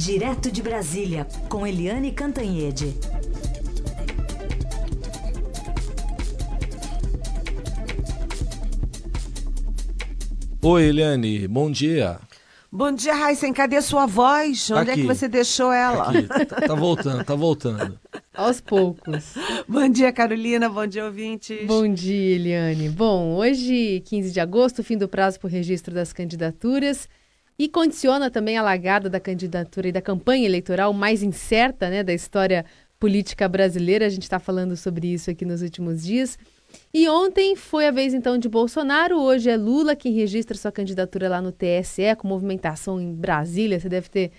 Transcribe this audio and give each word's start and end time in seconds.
Direto 0.00 0.50
de 0.50 0.62
Brasília, 0.62 1.26
com 1.46 1.66
Eliane 1.66 2.10
Cantanhede. 2.10 2.96
Oi, 10.62 10.84
Eliane, 10.84 11.46
bom 11.46 11.70
dia. 11.70 12.18
Bom 12.72 12.90
dia, 12.92 13.14
Raíssen. 13.14 13.52
Cadê 13.52 13.82
sua 13.82 14.06
voz? 14.06 14.68
Tá 14.68 14.80
Onde 14.80 14.90
aqui. 14.90 15.00
é 15.00 15.02
que 15.02 15.06
você 15.06 15.28
deixou 15.28 15.70
ela? 15.70 16.08
Aqui, 16.08 16.22
tá, 16.46 16.46
tá 16.46 16.74
voltando, 16.74 17.22
tá 17.22 17.34
voltando. 17.34 18.00
Aos 18.32 18.58
poucos. 18.58 19.34
Bom 19.68 19.86
dia, 19.86 20.10
Carolina. 20.12 20.70
Bom 20.70 20.86
dia, 20.86 21.04
ouvintes. 21.04 21.66
Bom 21.66 21.86
dia, 21.86 22.36
Eliane. 22.36 22.88
Bom, 22.88 23.34
hoje, 23.34 24.02
15 24.06 24.32
de 24.32 24.40
agosto, 24.40 24.82
fim 24.82 24.96
do 24.96 25.06
prazo 25.06 25.38
para 25.38 25.48
o 25.48 25.50
registro 25.50 25.94
das 25.94 26.10
candidaturas 26.10 27.06
e 27.60 27.68
condiciona 27.68 28.30
também 28.30 28.56
a 28.56 28.62
largada 28.62 29.10
da 29.10 29.20
candidatura 29.20 29.88
e 29.88 29.92
da 29.92 30.00
campanha 30.00 30.46
eleitoral 30.46 30.94
mais 30.94 31.22
incerta 31.22 31.90
né, 31.90 32.02
da 32.02 32.14
história 32.14 32.64
política 32.98 33.46
brasileira. 33.46 34.06
A 34.06 34.08
gente 34.08 34.22
está 34.22 34.38
falando 34.38 34.74
sobre 34.78 35.12
isso 35.12 35.30
aqui 35.30 35.44
nos 35.44 35.60
últimos 35.60 36.02
dias. 36.02 36.38
E 36.94 37.06
ontem 37.06 37.54
foi 37.54 37.86
a 37.86 37.90
vez 37.90 38.14
então 38.14 38.38
de 38.38 38.48
Bolsonaro, 38.48 39.20
hoje 39.20 39.50
é 39.50 39.58
Lula 39.58 39.94
quem 39.94 40.10
registra 40.14 40.56
sua 40.56 40.72
candidatura 40.72 41.28
lá 41.28 41.42
no 41.42 41.52
TSE, 41.52 42.16
com 42.16 42.26
movimentação 42.26 42.98
em 42.98 43.12
Brasília. 43.12 43.78
Você 43.78 43.90
deve 43.90 44.08
ter 44.08 44.32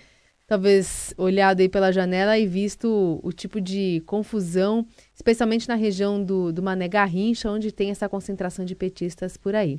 talvez 0.44 1.14
olhado 1.16 1.60
aí 1.60 1.68
pela 1.68 1.92
janela 1.92 2.36
e 2.36 2.44
visto 2.44 3.20
o, 3.22 3.32
tipo 3.32 3.60
de 3.60 4.02
confusão, 4.04 4.84
especialmente 5.14 5.68
na 5.68 5.76
região 5.76 6.20
do, 6.24 6.52
do 6.52 6.60
Mané 6.60 6.88
Garrincha, 6.88 7.48
onde 7.48 7.70
tem 7.70 7.92
essa 7.92 8.08
concentração 8.08 8.64
de 8.64 8.74
petistas 8.74 9.36
por 9.36 9.54
aí. 9.54 9.78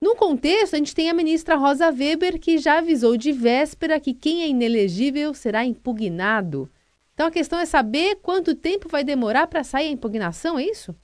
No 0.00 0.16
contexto, 0.16 0.74
a 0.74 0.78
gente 0.78 0.94
tem 0.94 1.10
a 1.10 1.14
ministra 1.14 1.56
Rosa 1.56 1.90
Weber, 1.90 2.40
que 2.40 2.56
já 2.56 2.78
avisou 2.78 3.18
de 3.18 3.32
véspera 3.32 4.00
que 4.00 4.14
quem 4.14 4.42
é 4.42 4.48
inelegível 4.48 5.34
será 5.34 5.62
impugnado. 5.62 6.70
Então 7.12 7.26
a 7.26 7.30
questão 7.30 7.58
é 7.58 7.66
saber 7.66 8.16
quanto 8.22 8.54
tempo 8.54 8.88
vai 8.88 9.04
demorar 9.04 9.46
para 9.46 9.62
sair 9.62 9.88
a 9.88 9.92
impugnação, 9.92 10.58
é 10.58 10.64
isso? 10.64 10.96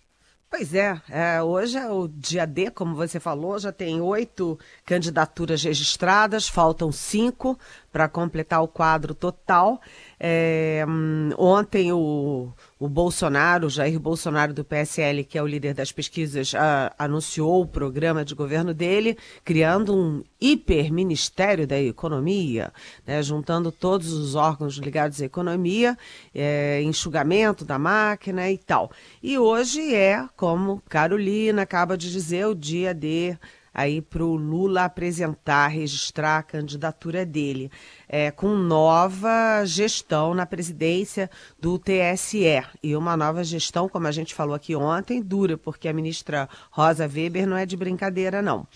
Pois 0.49 0.73
é, 0.73 0.99
é, 1.11 1.43
hoje 1.43 1.77
é 1.77 1.91
o 1.91 2.09
dia 2.09 2.47
D, 2.47 2.71
como 2.71 2.95
você 2.95 3.21
falou, 3.21 3.59
já 3.59 3.71
tem 3.71 4.01
oito 4.01 4.59
candidaturas 4.87 5.63
registradas, 5.63 6.49
faltam 6.49 6.91
cinco 6.91 7.59
para 7.97 8.11
completar 8.11 8.63
o 8.63 8.69
quadro 8.69 9.15
total. 9.15 9.81
É, 10.21 10.85
hum, 10.87 11.31
ontem 11.39 11.95
o, 11.95 12.53
o 12.79 12.89
Bolsonaro, 12.91 13.71
Jair 13.71 13.99
Bolsonaro 13.99 14.53
do 14.53 14.63
PSL, 14.63 15.25
que 15.25 15.39
é 15.39 15.43
o 15.43 15.47
líder 15.47 15.73
das 15.73 15.93
pesquisas, 15.93 16.55
a, 16.55 16.93
anunciou 16.99 17.63
o 17.63 17.67
programa 17.67 18.23
de 18.23 18.35
governo 18.35 18.75
dele, 18.75 19.17
criando 19.43 19.97
um 19.97 20.23
hiperministério 20.39 21.67
da 21.67 21.81
economia, 21.81 22.71
né, 23.07 23.23
juntando 23.23 23.73
todos 23.73 24.13
os 24.13 24.35
órgãos 24.35 24.75
ligados 24.75 25.23
à 25.23 25.25
economia, 25.25 25.97
é, 26.35 26.83
enxugamento 26.83 27.65
da 27.65 27.79
máquina 27.79 28.51
e 28.51 28.59
tal. 28.59 28.91
E 29.23 29.39
hoje 29.39 29.95
é, 29.95 30.29
como 30.37 30.83
Carolina 30.87 31.63
acaba 31.63 31.97
de 31.97 32.13
dizer, 32.13 32.47
o 32.47 32.55
dia 32.55 32.93
de 32.93 33.39
aí 33.77 34.01
para 34.01 34.25
o 34.25 34.37
Lula 34.37 34.85
apresentar, 34.85 35.69
registrar 35.69 36.39
a 36.39 36.43
candidatura 36.43 37.27
dele, 37.27 37.71
é, 38.09 38.31
com 38.31 38.49
nova 38.55 39.63
gestão 39.67 40.33
na 40.33 40.47
presidência 40.47 41.31
do 41.61 41.79
TSE. 41.79 42.63
E 42.83 42.97
uma 42.97 43.19
nova 43.19 43.45
gestão, 43.45 43.87
como 43.87 44.07
a 44.07 44.13
gente 44.13 44.35
falou 44.35 44.55
aqui 44.55 44.75
ontem, 44.75 45.21
dura, 45.21 45.59
porque 45.59 45.89
a 45.89 45.93
ministra 45.93 46.49
Rosa 46.71 47.07
Weber 47.07 47.47
não 47.47 47.55
é 47.55 47.67
de 47.67 47.77
brincadeira, 47.77 48.41
não. 48.41 48.67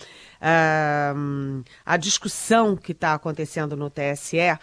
Ah, 0.41 1.15
a 1.85 1.97
discussão 1.99 2.75
que 2.75 2.93
está 2.93 3.13
acontecendo 3.13 3.77
no 3.77 3.91
TSE 3.91 4.39
é, 4.39 4.59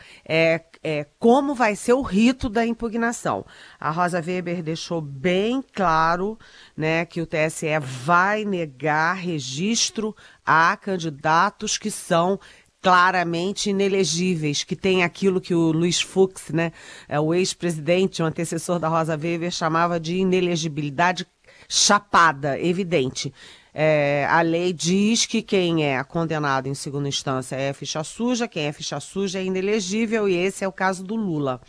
é 0.84 1.06
como 1.20 1.54
vai 1.54 1.76
ser 1.76 1.94
o 1.94 2.02
rito 2.02 2.50
da 2.50 2.66
impugnação. 2.66 3.46
A 3.80 3.92
Rosa 3.92 4.18
Weber 4.26 4.64
deixou 4.64 5.00
bem 5.02 5.62
claro 5.62 6.38
né, 6.76 7.06
que 7.06 7.22
o 7.22 7.28
TSE 7.28 7.68
vai 7.80 8.44
negar 8.44 9.16
registro 9.16 10.16
a 10.44 10.76
candidatos 10.76 11.78
que 11.78 11.92
são 11.92 12.40
claramente 12.82 13.70
inelegíveis, 13.70 14.64
que 14.64 14.76
tem 14.76 15.04
aquilo 15.04 15.42
que 15.42 15.54
o 15.54 15.72
Luiz 15.72 16.02
Fux, 16.02 16.50
né, 16.52 16.72
é 17.08 17.20
o 17.20 17.34
ex-presidente, 17.34 18.22
o 18.22 18.26
antecessor 18.26 18.80
da 18.80 18.88
Rosa 18.88 19.14
Weber, 19.14 19.52
chamava 19.52 20.00
de 20.00 20.16
inelegibilidade 20.16 21.28
chapada, 21.68 22.60
evidente. 22.60 23.34
É, 23.80 24.26
a 24.28 24.42
lei 24.42 24.74
diz 24.74 25.28
que 25.28 25.40
quem 25.40 25.86
é 25.86 26.04
condenado 26.04 26.66
em 26.66 26.74
segunda 26.74 27.08
instância 27.08 27.56
é 27.56 27.72
ficha 27.74 28.04
suja, 28.04 28.48
quem 28.48 28.66
é 28.66 28.72
ficha 28.72 29.00
suja 29.00 29.38
é 29.38 29.44
inelegível, 29.44 30.28
e 30.28 30.36
esse 30.36 30.64
é 30.64 30.68
o 30.68 30.72
caso 30.72 31.04
do 31.04 31.16
Lula. 31.16 31.62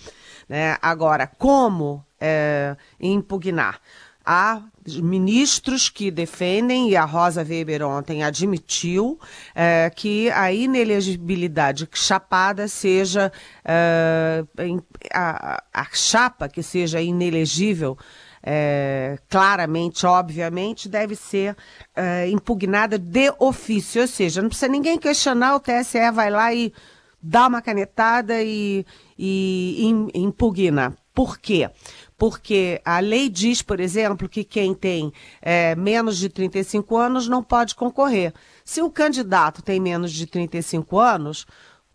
Né? 0.49 0.79
Agora, 0.81 1.27
como 1.27 2.03
é, 2.19 2.75
impugnar? 2.99 3.79
Há 4.25 4.63
ministros 4.87 5.91
que 5.91 6.11
defendem, 6.11 6.89
e 6.89 6.97
a 6.97 7.05
Rosa 7.05 7.45
Weber 7.45 7.87
ontem 7.87 8.23
admitiu, 8.23 9.21
é, 9.55 9.93
que 9.95 10.31
a 10.31 10.51
inelegibilidade 10.51 11.87
chapada 11.93 12.69
seja 12.69 13.31
é, 13.63 14.45
a, 15.13 15.63
a 15.75 15.87
chapa 15.93 16.49
que 16.49 16.63
seja 16.63 17.03
inelegível 17.03 17.99
é, 18.51 19.19
claramente, 19.29 20.07
obviamente, 20.07 20.89
deve 20.89 21.15
ser 21.15 21.55
é, 21.95 22.31
impugnada 22.31 22.99
de 22.99 23.31
ofício, 23.39 24.01
ou 24.01 24.09
seja, 24.09 24.41
não 24.41 24.49
precisa 24.49 24.73
ninguém 24.73 24.99
questionar, 24.99 25.55
o 25.55 25.61
TSE 25.61 26.11
vai 26.15 26.31
lá 26.31 26.55
e 26.55 26.73
dá 27.23 27.47
uma 27.47 27.61
canetada 27.61 28.43
e, 28.43 28.87
e, 29.19 30.11
e 30.15 30.19
impugna. 30.19 30.97
Por 31.13 31.37
quê? 31.39 31.69
Porque 32.17 32.81
a 32.87 33.01
lei 33.01 33.29
diz, 33.29 33.61
por 33.61 33.81
exemplo, 33.81 34.27
que 34.27 34.43
quem 34.43 34.73
tem 34.73 35.13
é, 35.43 35.75
menos 35.75 36.17
de 36.17 36.31
35 36.31 36.97
anos 36.97 37.29
não 37.29 37.43
pode 37.43 37.75
concorrer. 37.75 38.33
Se 38.65 38.81
o 38.81 38.91
candidato 38.91 39.61
tem 39.61 39.79
menos 39.79 40.11
de 40.11 40.25
35 40.27 40.99
anos, 40.99 41.45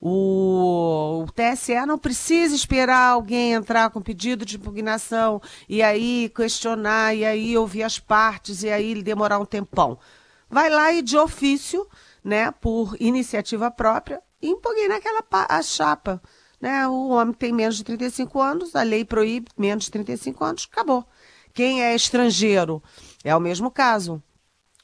o, 0.05 1.23
o, 1.23 1.31
TSE 1.31 1.85
não 1.85 1.97
precisa 1.97 2.53
esperar 2.53 3.11
alguém 3.11 3.53
entrar 3.53 3.89
com 3.89 4.01
pedido 4.01 4.45
de 4.45 4.57
impugnação 4.57 5.41
e 5.69 5.81
aí 5.81 6.29
questionar, 6.35 7.15
e 7.15 7.23
aí 7.23 7.57
ouvir 7.57 7.83
as 7.83 7.99
partes, 7.99 8.63
e 8.63 8.69
aí 8.69 9.01
demorar 9.01 9.39
um 9.39 9.45
tempão. 9.45 9.97
Vai 10.49 10.69
lá 10.69 10.91
e 10.91 11.01
de 11.01 11.17
ofício, 11.17 11.87
né, 12.21 12.51
por 12.51 12.97
iniciativa 12.99 13.71
própria, 13.71 14.21
impugna 14.41 14.97
aquela 14.97 15.23
a 15.31 15.61
chapa. 15.61 16.21
Né? 16.59 16.85
O 16.85 17.11
homem 17.11 17.33
tem 17.33 17.53
menos 17.53 17.77
de 17.77 17.85
35 17.85 18.41
anos, 18.41 18.75
a 18.75 18.83
lei 18.83 19.05
proíbe 19.05 19.47
menos 19.57 19.85
de 19.85 19.91
35 19.91 20.43
anos, 20.43 20.67
acabou. 20.69 21.05
Quem 21.53 21.81
é 21.81 21.95
estrangeiro 21.95 22.83
é 23.23 23.33
o 23.33 23.39
mesmo 23.39 23.71
caso. 23.71 24.21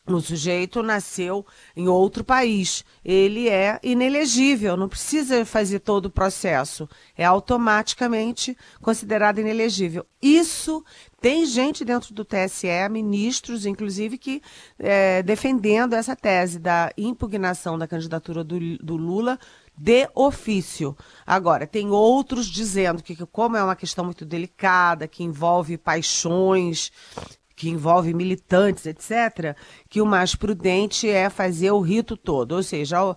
O 0.09 0.22
sujeito 0.22 0.81
nasceu 0.81 1.46
em 1.75 1.88
outro 1.88 2.24
país, 2.24 2.84
ele 3.06 3.47
é 3.47 3.80
inelegível, 3.84 4.75
não 4.75 4.90
precisa 4.90 5.46
fazer 5.46 5.80
todo 5.80 6.08
o 6.08 6.09
processo, 6.09 6.90
é 7.16 7.24
automaticamente 7.24 8.58
considerado 8.81 9.40
inelegível. 9.40 10.03
Isso 10.19 10.84
tem 11.22 11.46
gente 11.46 11.86
dentro 11.86 12.12
do 12.14 12.25
TSE, 12.25 12.68
ministros, 12.90 13.68
inclusive, 13.68 14.18
que 14.18 14.42
é, 14.80 15.22
defendendo 15.22 15.94
essa 15.94 16.16
tese 16.16 16.58
da 16.58 16.92
impugnação 16.98 17.78
da 17.78 17.88
candidatura 17.88 18.44
do, 18.44 18.78
do 18.80 18.98
Lula 18.98 19.38
de 19.78 20.09
ofício. 20.14 20.96
Agora, 21.25 21.66
tem 21.66 21.90
outros 21.90 22.48
dizendo 22.48 23.02
que, 23.02 23.16
como 23.28 23.56
é 23.56 23.64
uma 23.64 23.75
questão 23.75 24.03
muito 24.03 24.25
delicada, 24.25 25.08
que 25.08 25.24
envolve 25.24 25.78
paixões, 25.78 26.92
que 27.59 27.70
envolve 27.70 28.14
militantes, 28.14 28.86
etc., 28.86 29.53
que 29.90 30.02
o 30.02 30.06
mais 30.06 30.34
prudente 30.34 31.09
é 31.09 31.30
fazer 31.30 31.72
o 31.72 31.81
rito 31.81 32.16
todo. 32.16 32.53
Ou 32.53 32.64
seja, 32.64 33.14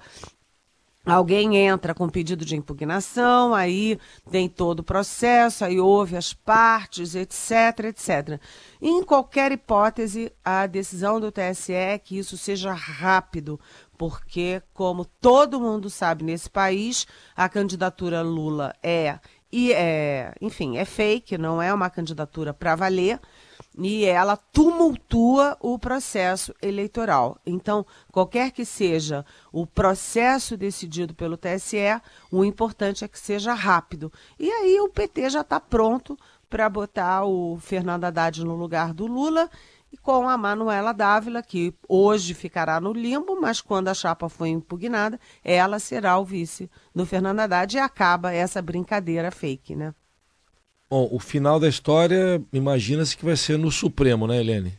alguém 1.07 1.57
entra 1.57 1.95
com 1.95 2.09
pedido 2.09 2.45
de 2.45 2.57
impugnação, 2.57 3.55
aí 3.55 4.01
tem 4.33 4.49
todo 4.49 4.81
o 4.81 4.85
processo, 4.85 5.65
aí 5.65 5.79
ouve 5.79 6.17
as 6.17 6.35
partes, 6.35 7.15
etc., 7.15 7.85
etc. 7.85 8.41
Em 8.81 9.05
qualquer 9.05 9.53
hipótese, 9.53 10.33
a 10.45 10.67
decisão 10.67 11.21
do 11.21 11.31
TSE 11.31 11.73
é 11.73 11.97
que 11.97 12.19
isso 12.19 12.37
seja 12.37 12.73
rápido, 12.73 13.61
porque, 13.97 14.61
como 14.75 15.05
todo 15.05 15.61
mundo 15.61 15.89
sabe 15.89 16.25
nesse 16.25 16.51
país, 16.51 17.07
a 17.37 17.49
candidatura 17.49 18.23
Lula 18.23 18.75
é, 18.83 19.21
e 19.53 19.73
é, 19.73 20.35
enfim, 20.41 20.79
é 20.79 20.85
fake, 20.85 21.39
não 21.39 21.63
é 21.63 21.73
uma 21.73 21.89
candidatura 21.89 22.53
para 22.53 22.75
valer 22.75 23.21
e 23.79 24.05
ela 24.05 24.37
tumultua 24.37 25.57
o 25.61 25.79
processo 25.79 26.55
eleitoral. 26.61 27.39
Então, 27.47 27.87
qualquer 28.11 28.51
que 28.51 28.65
seja 28.65 29.25
o 29.53 29.67
processo 29.67 30.57
decidido 30.57 31.15
pelo 31.15 31.37
TSE, 31.37 32.01
o 32.31 32.45
importante 32.45 33.05
é 33.05 33.09
que 33.09 33.19
seja 33.19 33.55
rápido. 33.55 34.13
E 34.39 34.51
aí 34.51 34.81
o 34.81 34.89
PT 34.89 35.31
já 35.31 35.41
está 35.41 35.59
pronto 35.59 36.17
para 36.49 36.69
botar 36.69 37.25
o 37.25 37.59
Fernando 37.61 38.05
Haddad 38.05 38.45
no 38.45 38.55
lugar 38.55 38.93
do 38.93 39.07
Lula 39.07 39.49
e 39.93 39.97
com 39.97 40.29
a 40.29 40.39
Manuela 40.39 40.93
Dávila, 40.93 41.43
que 41.43 41.75
hoje 41.87 42.33
ficará 42.35 42.81
no 42.81 42.93
limbo, 42.93 43.39
mas 43.41 43.61
quando 43.61 43.89
a 43.89 43.95
chapa 43.95 44.29
foi 44.29 44.49
impugnada, 44.49 45.21
ela 45.45 45.79
será 45.79 46.19
o 46.19 46.25
vice 46.25 46.71
do 46.95 47.05
Fernando 47.05 47.41
Haddad 47.41 47.77
e 47.77 47.81
acaba 47.81 48.33
essa 48.33 48.63
brincadeira 48.63 49.31
fake, 49.31 49.77
né? 49.77 49.95
Bom, 50.93 51.09
o 51.11 51.19
final 51.19 51.59
da 51.59 51.71
história, 51.71 52.45
imagina-se 52.53 53.17
que 53.17 53.25
vai 53.25 53.35
ser 53.35 53.59
no 53.59 53.71
Supremo, 53.71 54.27
né, 54.27 54.39
Helene? 54.39 54.79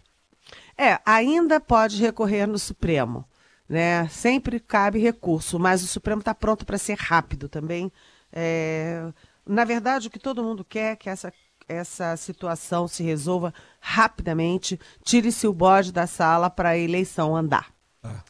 É, 0.77 0.99
ainda 1.03 1.59
pode 1.59 1.99
recorrer 1.99 2.45
no 2.45 2.59
Supremo, 2.59 3.25
né? 3.67 4.07
Sempre 4.09 4.59
cabe 4.59 4.99
recurso, 4.99 5.57
mas 5.57 5.81
o 5.81 5.87
Supremo 5.87 6.19
está 6.19 6.35
pronto 6.35 6.67
para 6.67 6.77
ser 6.77 6.99
rápido 6.99 7.49
também. 7.49 7.91
É, 8.31 9.11
na 9.43 9.65
verdade, 9.65 10.07
o 10.07 10.11
que 10.11 10.19
todo 10.19 10.43
mundo 10.43 10.63
quer 10.63 10.91
é 10.91 10.95
que 10.95 11.09
essa 11.09 11.33
essa 11.67 12.15
situação 12.15 12.87
se 12.87 13.01
resolva 13.01 13.51
rapidamente, 13.79 14.79
tire-se 15.03 15.47
o 15.47 15.53
bode 15.53 15.91
da 15.91 16.05
sala 16.05 16.47
para 16.47 16.69
a 16.69 16.77
eleição 16.77 17.35
andar. 17.35 17.73
Ah. 18.03 18.23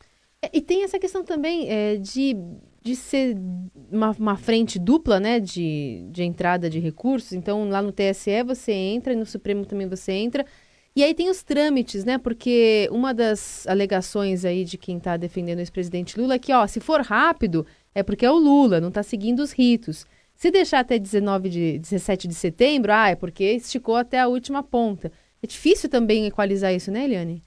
E 0.54 0.62
tem 0.62 0.86
essa 0.86 0.98
questão 0.98 1.22
também 1.22 1.70
é, 1.70 1.98
de, 1.98 2.34
de 2.84 2.98
ser 2.98 3.38
uma, 3.90 4.12
uma, 4.12 4.36
frente 4.36 4.78
dupla 4.78 5.18
né, 5.18 5.40
de, 5.40 6.06
de 6.12 6.22
entrada 6.22 6.70
de 6.70 6.80
recursos. 6.80 7.32
Então, 7.32 7.70
lá 7.70 7.82
no 7.82 7.94
TSE 7.94 8.44
você 8.46 8.74
entra, 8.74 9.14
e 9.14 9.16
no 9.16 9.26
Supremo 9.26 9.66
também 9.66 9.88
você 9.88 10.12
entra. 10.12 10.46
E 10.94 11.02
aí 11.02 11.14
tem 11.14 11.30
os 11.30 11.42
trâmites, 11.42 12.04
né? 12.04 12.18
Porque 12.18 12.88
uma 12.92 13.14
das 13.14 13.66
alegações 13.68 14.44
aí 14.44 14.66
de 14.66 14.78
quem 14.78 14.98
está 14.98 15.16
defendendo 15.16 15.60
o 15.60 15.62
ex-presidente 15.62 16.20
Lula 16.20 16.36
é 16.36 16.40
que, 16.40 16.52
ó, 16.52 16.68
se 16.68 16.82
for 16.82 17.02
rápido, 17.02 17.66
é 17.96 18.04
porque 18.04 18.26
é 18.26 18.32
o 18.32 18.38
Lula, 18.38 18.82
não 18.82 18.90
está 18.90 19.02
seguindo 19.02 19.40
os 19.40 19.54
ritos. 19.54 20.06
Se 20.36 20.52
deixar 20.52 20.80
até 20.80 21.00
19 21.00 21.50
de 21.50 21.80
17 21.80 22.28
de 22.28 22.36
setembro, 22.36 22.92
ah, 22.92 23.10
é 23.10 23.16
porque 23.16 23.46
esticou 23.46 23.96
até 23.96 24.20
a 24.20 24.28
última 24.28 24.62
ponta. 24.62 25.12
É 25.42 25.48
difícil 25.48 25.90
também 25.90 26.26
equalizar 26.26 26.74
isso, 26.74 26.92
né, 26.92 27.06
Eliane? 27.06 27.44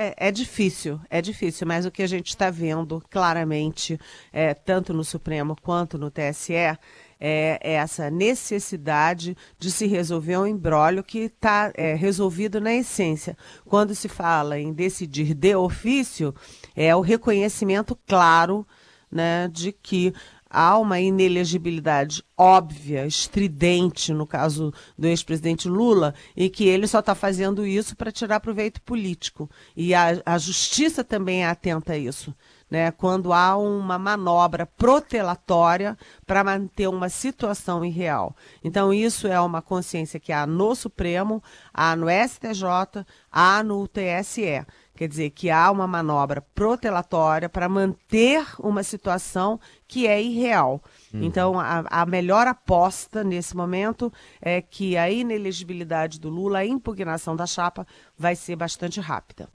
É, 0.00 0.28
é, 0.28 0.30
difícil, 0.30 1.00
é 1.10 1.20
difícil, 1.20 1.66
mas 1.66 1.84
o 1.84 1.90
que 1.90 2.04
a 2.04 2.06
gente 2.06 2.28
está 2.28 2.50
vendo 2.50 3.02
claramente, 3.10 3.98
é, 4.32 4.54
tanto 4.54 4.94
no 4.94 5.02
Supremo 5.02 5.56
quanto 5.60 5.98
no 5.98 6.08
TSE, 6.08 6.54
é, 6.54 6.78
é, 7.18 7.72
essa 7.72 8.08
necessidade 8.08 9.36
de 9.58 9.72
se 9.72 9.88
resolver 9.88 10.36
um 10.36 10.46
embrólio 10.46 11.02
que 11.02 11.18
está 11.18 11.72
é, 11.74 11.94
resolvido 11.94 12.60
na 12.60 12.72
essência. 12.72 13.36
Quando 13.64 13.92
se 13.92 14.08
fala 14.08 14.56
em 14.56 14.72
decidir 14.72 15.34
de 15.34 15.56
ofício, 15.56 16.32
é 16.76 16.94
o 16.94 17.00
reconhecimento 17.00 17.98
claro 18.06 18.64
né, 19.10 19.48
de 19.48 19.72
que 19.72 20.14
há 20.50 20.78
uma 20.78 21.00
inelegibilidade 21.00 22.22
óbvia, 22.36 23.06
estridente, 23.06 24.12
no 24.12 24.26
caso 24.26 24.72
do 24.96 25.06
ex-presidente 25.06 25.68
Lula, 25.68 26.14
e 26.36 26.48
que 26.48 26.66
ele 26.66 26.86
só 26.86 27.00
está 27.00 27.14
fazendo 27.14 27.66
isso 27.66 27.96
para 27.96 28.12
tirar 28.12 28.40
proveito 28.40 28.80
político. 28.82 29.50
E 29.76 29.94
a, 29.94 30.22
a 30.24 30.38
justiça 30.38 31.02
também 31.02 31.42
é 31.44 31.48
atenta 31.48 31.94
a 31.94 31.98
isso. 31.98 32.34
Né, 32.70 32.90
quando 32.90 33.32
há 33.32 33.56
uma 33.56 33.98
manobra 33.98 34.66
protelatória 34.66 35.96
para 36.26 36.44
manter 36.44 36.86
uma 36.86 37.08
situação 37.08 37.82
irreal. 37.82 38.36
Então, 38.62 38.92
isso 38.92 39.26
é 39.26 39.40
uma 39.40 39.62
consciência 39.62 40.20
que 40.20 40.34
há 40.34 40.46
no 40.46 40.74
Supremo, 40.74 41.42
há 41.72 41.96
no 41.96 42.08
STJ, 42.10 43.06
há 43.32 43.62
no 43.62 43.88
TSE. 43.88 44.66
Quer 44.98 45.06
dizer, 45.06 45.30
que 45.30 45.48
há 45.48 45.70
uma 45.70 45.86
manobra 45.86 46.40
protelatória 46.56 47.48
para 47.48 47.68
manter 47.68 48.44
uma 48.58 48.82
situação 48.82 49.60
que 49.86 50.08
é 50.08 50.20
irreal. 50.20 50.82
Uhum. 51.14 51.22
Então, 51.22 51.60
a, 51.60 51.84
a, 51.88 52.04
melhor 52.04 52.48
aposta 52.48 53.22
nesse 53.22 53.56
momento 53.56 54.12
é 54.42 54.60
que 54.60 54.96
a 54.96 55.08
inelegibilidade 55.08 56.18
do 56.18 56.28
Lula, 56.28 56.58
a 56.58 56.66
impugnação 56.66 57.36
da 57.36 57.46
chapa, 57.46 57.86
vai 58.18 58.34
ser 58.34 58.56
bastante 58.56 58.98
rápida. 58.98 59.48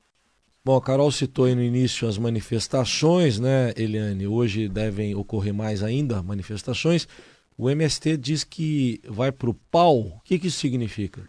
Bom, 0.64 0.78
a 0.78 0.82
Carol 0.82 1.12
citou 1.12 1.44
aí 1.44 1.56
no 1.56 1.62
início 1.62 2.08
as 2.08 2.18
manifestações, 2.18 3.38
né, 3.38 3.74
Eliane? 3.76 4.26
Hoje 4.26 4.70
devem 4.70 5.14
ocorrer 5.14 5.54
mais 5.54 5.84
ainda 5.84 6.24
manifestações. 6.24 7.06
O 7.58 7.70
MST 7.70 8.16
diz 8.16 8.46
que 8.46 9.02
vai 9.10 9.30
para 9.30 9.50
o 9.50 9.54
pau. 9.54 10.04
O 10.04 10.22
que, 10.24 10.40
que 10.40 10.48
isso 10.48 10.60
significa? 10.60 11.28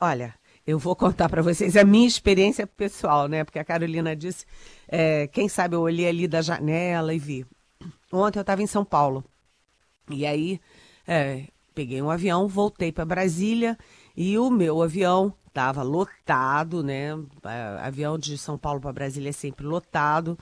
Olha, 0.00 0.34
eu 0.66 0.78
vou 0.78 0.94
contar 0.94 1.28
para 1.28 1.42
vocês 1.42 1.76
a 1.76 1.84
minha 1.84 2.06
experiência 2.06 2.66
pessoal, 2.66 3.28
né? 3.28 3.44
Porque 3.44 3.58
a 3.58 3.64
Carolina 3.64 4.14
disse, 4.14 4.44
é, 4.86 5.26
quem 5.26 5.48
sabe 5.48 5.74
eu 5.74 5.80
olhei 5.80 6.08
ali 6.08 6.28
da 6.28 6.42
janela 6.42 7.14
e 7.14 7.18
vi. 7.18 7.46
Ontem 8.12 8.38
eu 8.38 8.42
estava 8.42 8.62
em 8.62 8.66
São 8.66 8.84
Paulo. 8.84 9.24
E 10.10 10.26
aí, 10.26 10.60
é, 11.06 11.46
peguei 11.74 12.02
um 12.02 12.10
avião, 12.10 12.46
voltei 12.48 12.92
para 12.92 13.04
Brasília 13.04 13.78
e 14.16 14.38
o 14.38 14.50
meu 14.50 14.82
avião 14.82 15.32
estava 15.46 15.82
lotado, 15.82 16.82
né? 16.82 17.10
É, 17.44 17.86
avião 17.86 18.18
de 18.18 18.36
São 18.36 18.58
Paulo 18.58 18.80
para 18.80 18.92
Brasília 18.92 19.30
é 19.30 19.32
sempre 19.32 19.66
lotado. 19.66 20.38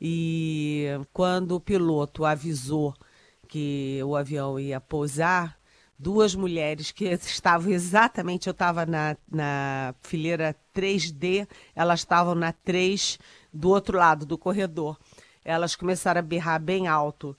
E 0.00 0.86
quando 1.12 1.52
o 1.52 1.60
piloto 1.60 2.24
avisou 2.24 2.94
que 3.46 4.00
o 4.04 4.16
avião 4.16 4.58
ia 4.58 4.80
pousar, 4.80 5.59
duas 6.00 6.34
mulheres 6.34 6.90
que 6.90 7.04
estavam 7.04 7.70
exatamente, 7.70 8.46
eu 8.46 8.52
estava 8.52 8.86
na, 8.86 9.16
na 9.30 9.94
fileira 10.00 10.56
3D, 10.74 11.46
elas 11.76 12.00
estavam 12.00 12.34
na 12.34 12.52
3 12.52 13.18
do 13.52 13.68
outro 13.68 13.98
lado 13.98 14.24
do 14.24 14.38
corredor. 14.38 14.98
Elas 15.44 15.76
começaram 15.76 16.20
a 16.20 16.22
berrar 16.22 16.58
bem 16.58 16.88
alto. 16.88 17.36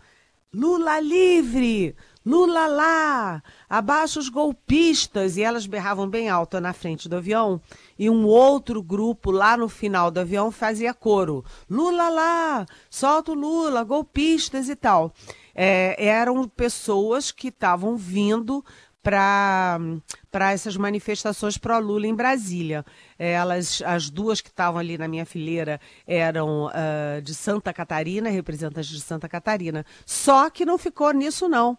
Lula 0.53 0.99
livre! 0.99 1.95
Lula 2.25 2.67
lá! 2.67 3.43
Abaixa 3.69 4.19
os 4.19 4.29
golpistas! 4.29 5.37
E 5.37 5.43
elas 5.43 5.65
berravam 5.65 6.07
bem 6.07 6.29
alto 6.29 6.59
na 6.59 6.73
frente 6.73 7.09
do 7.09 7.15
avião. 7.15 7.61
E 7.97 8.09
um 8.09 8.25
outro 8.25 8.81
grupo 8.81 9.31
lá 9.31 9.57
no 9.57 9.67
final 9.67 10.11
do 10.11 10.19
avião 10.19 10.51
fazia 10.51 10.93
coro: 10.93 11.43
Lula 11.69 12.09
lá! 12.09 12.65
Solta 12.89 13.31
o 13.31 13.35
Lula! 13.35 13.83
Golpistas 13.83 14.69
e 14.69 14.75
tal 14.75 15.13
é, 15.55 15.95
eram 16.03 16.47
pessoas 16.47 17.31
que 17.31 17.49
estavam 17.49 17.95
vindo 17.97 18.63
para 19.03 20.51
essas 20.51 20.77
manifestações 20.77 21.57
pró-Lula 21.57 22.05
em 22.05 22.13
Brasília. 22.13 22.85
Elas, 23.17 23.81
as 23.83 24.09
duas 24.09 24.41
que 24.41 24.49
estavam 24.49 24.79
ali 24.79 24.97
na 24.97 25.07
minha 25.07 25.25
fileira 25.25 25.81
eram 26.05 26.67
uh, 26.67 27.21
de 27.21 27.33
Santa 27.33 27.73
Catarina, 27.73 28.29
representantes 28.29 28.89
de 28.89 29.01
Santa 29.01 29.27
Catarina. 29.27 29.85
Só 30.05 30.49
que 30.51 30.65
não 30.65 30.77
ficou 30.77 31.11
nisso, 31.13 31.49
não, 31.49 31.77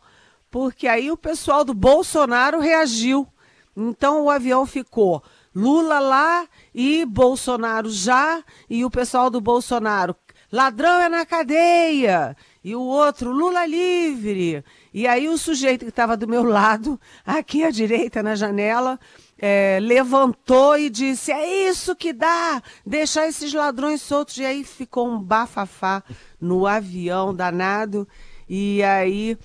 porque 0.53 0.87
aí 0.87 1.11
o 1.11 1.17
pessoal 1.17 1.65
do 1.65 1.73
Bolsonaro 1.73 2.61
reagiu. 2.61 3.27
Então 3.75 4.23
o 4.23 4.31
avião 4.31 4.67
ficou 4.67 5.23
Lula 5.55 5.99
lá 5.99 6.47
e 6.75 7.05
Bolsonaro 7.07 7.91
já, 7.91 8.43
e 8.71 8.85
o 8.85 8.91
pessoal 8.91 9.29
do 9.31 9.41
Bolsonaro, 9.41 10.15
ladrão 10.51 11.01
é 11.01 11.09
na 11.09 11.27
cadeia 11.27 12.37
e 12.65 12.77
o 12.77 12.81
outro, 12.81 13.33
Lula 13.33 13.67
livre. 13.67 14.65
E 14.95 15.07
aí 15.07 15.29
o 15.29 15.37
sujeito 15.37 15.85
que 15.85 15.91
estava 15.91 16.17
do 16.17 16.29
meu 16.29 16.44
lado, 16.44 17.01
aqui 17.27 17.65
à 17.65 17.71
direita 17.71 18.23
na 18.23 18.35
janela, 18.35 19.01
é, 19.39 19.79
levantou 19.81 20.79
e 20.79 20.89
disse: 20.89 21.32
É 21.32 21.69
isso 21.69 21.97
que 21.97 22.13
dá, 22.13 22.63
deixar 22.87 23.27
esses 23.27 23.53
ladrões 23.53 24.01
soltos. 24.01 24.39
E 24.39 24.44
aí 24.44 24.63
ficou 24.63 25.09
um 25.09 25.19
bafafá 25.19 26.05
no 26.41 26.67
avião 26.67 27.35
danado. 27.35 28.06
E 28.49 28.82
aí 28.82 29.37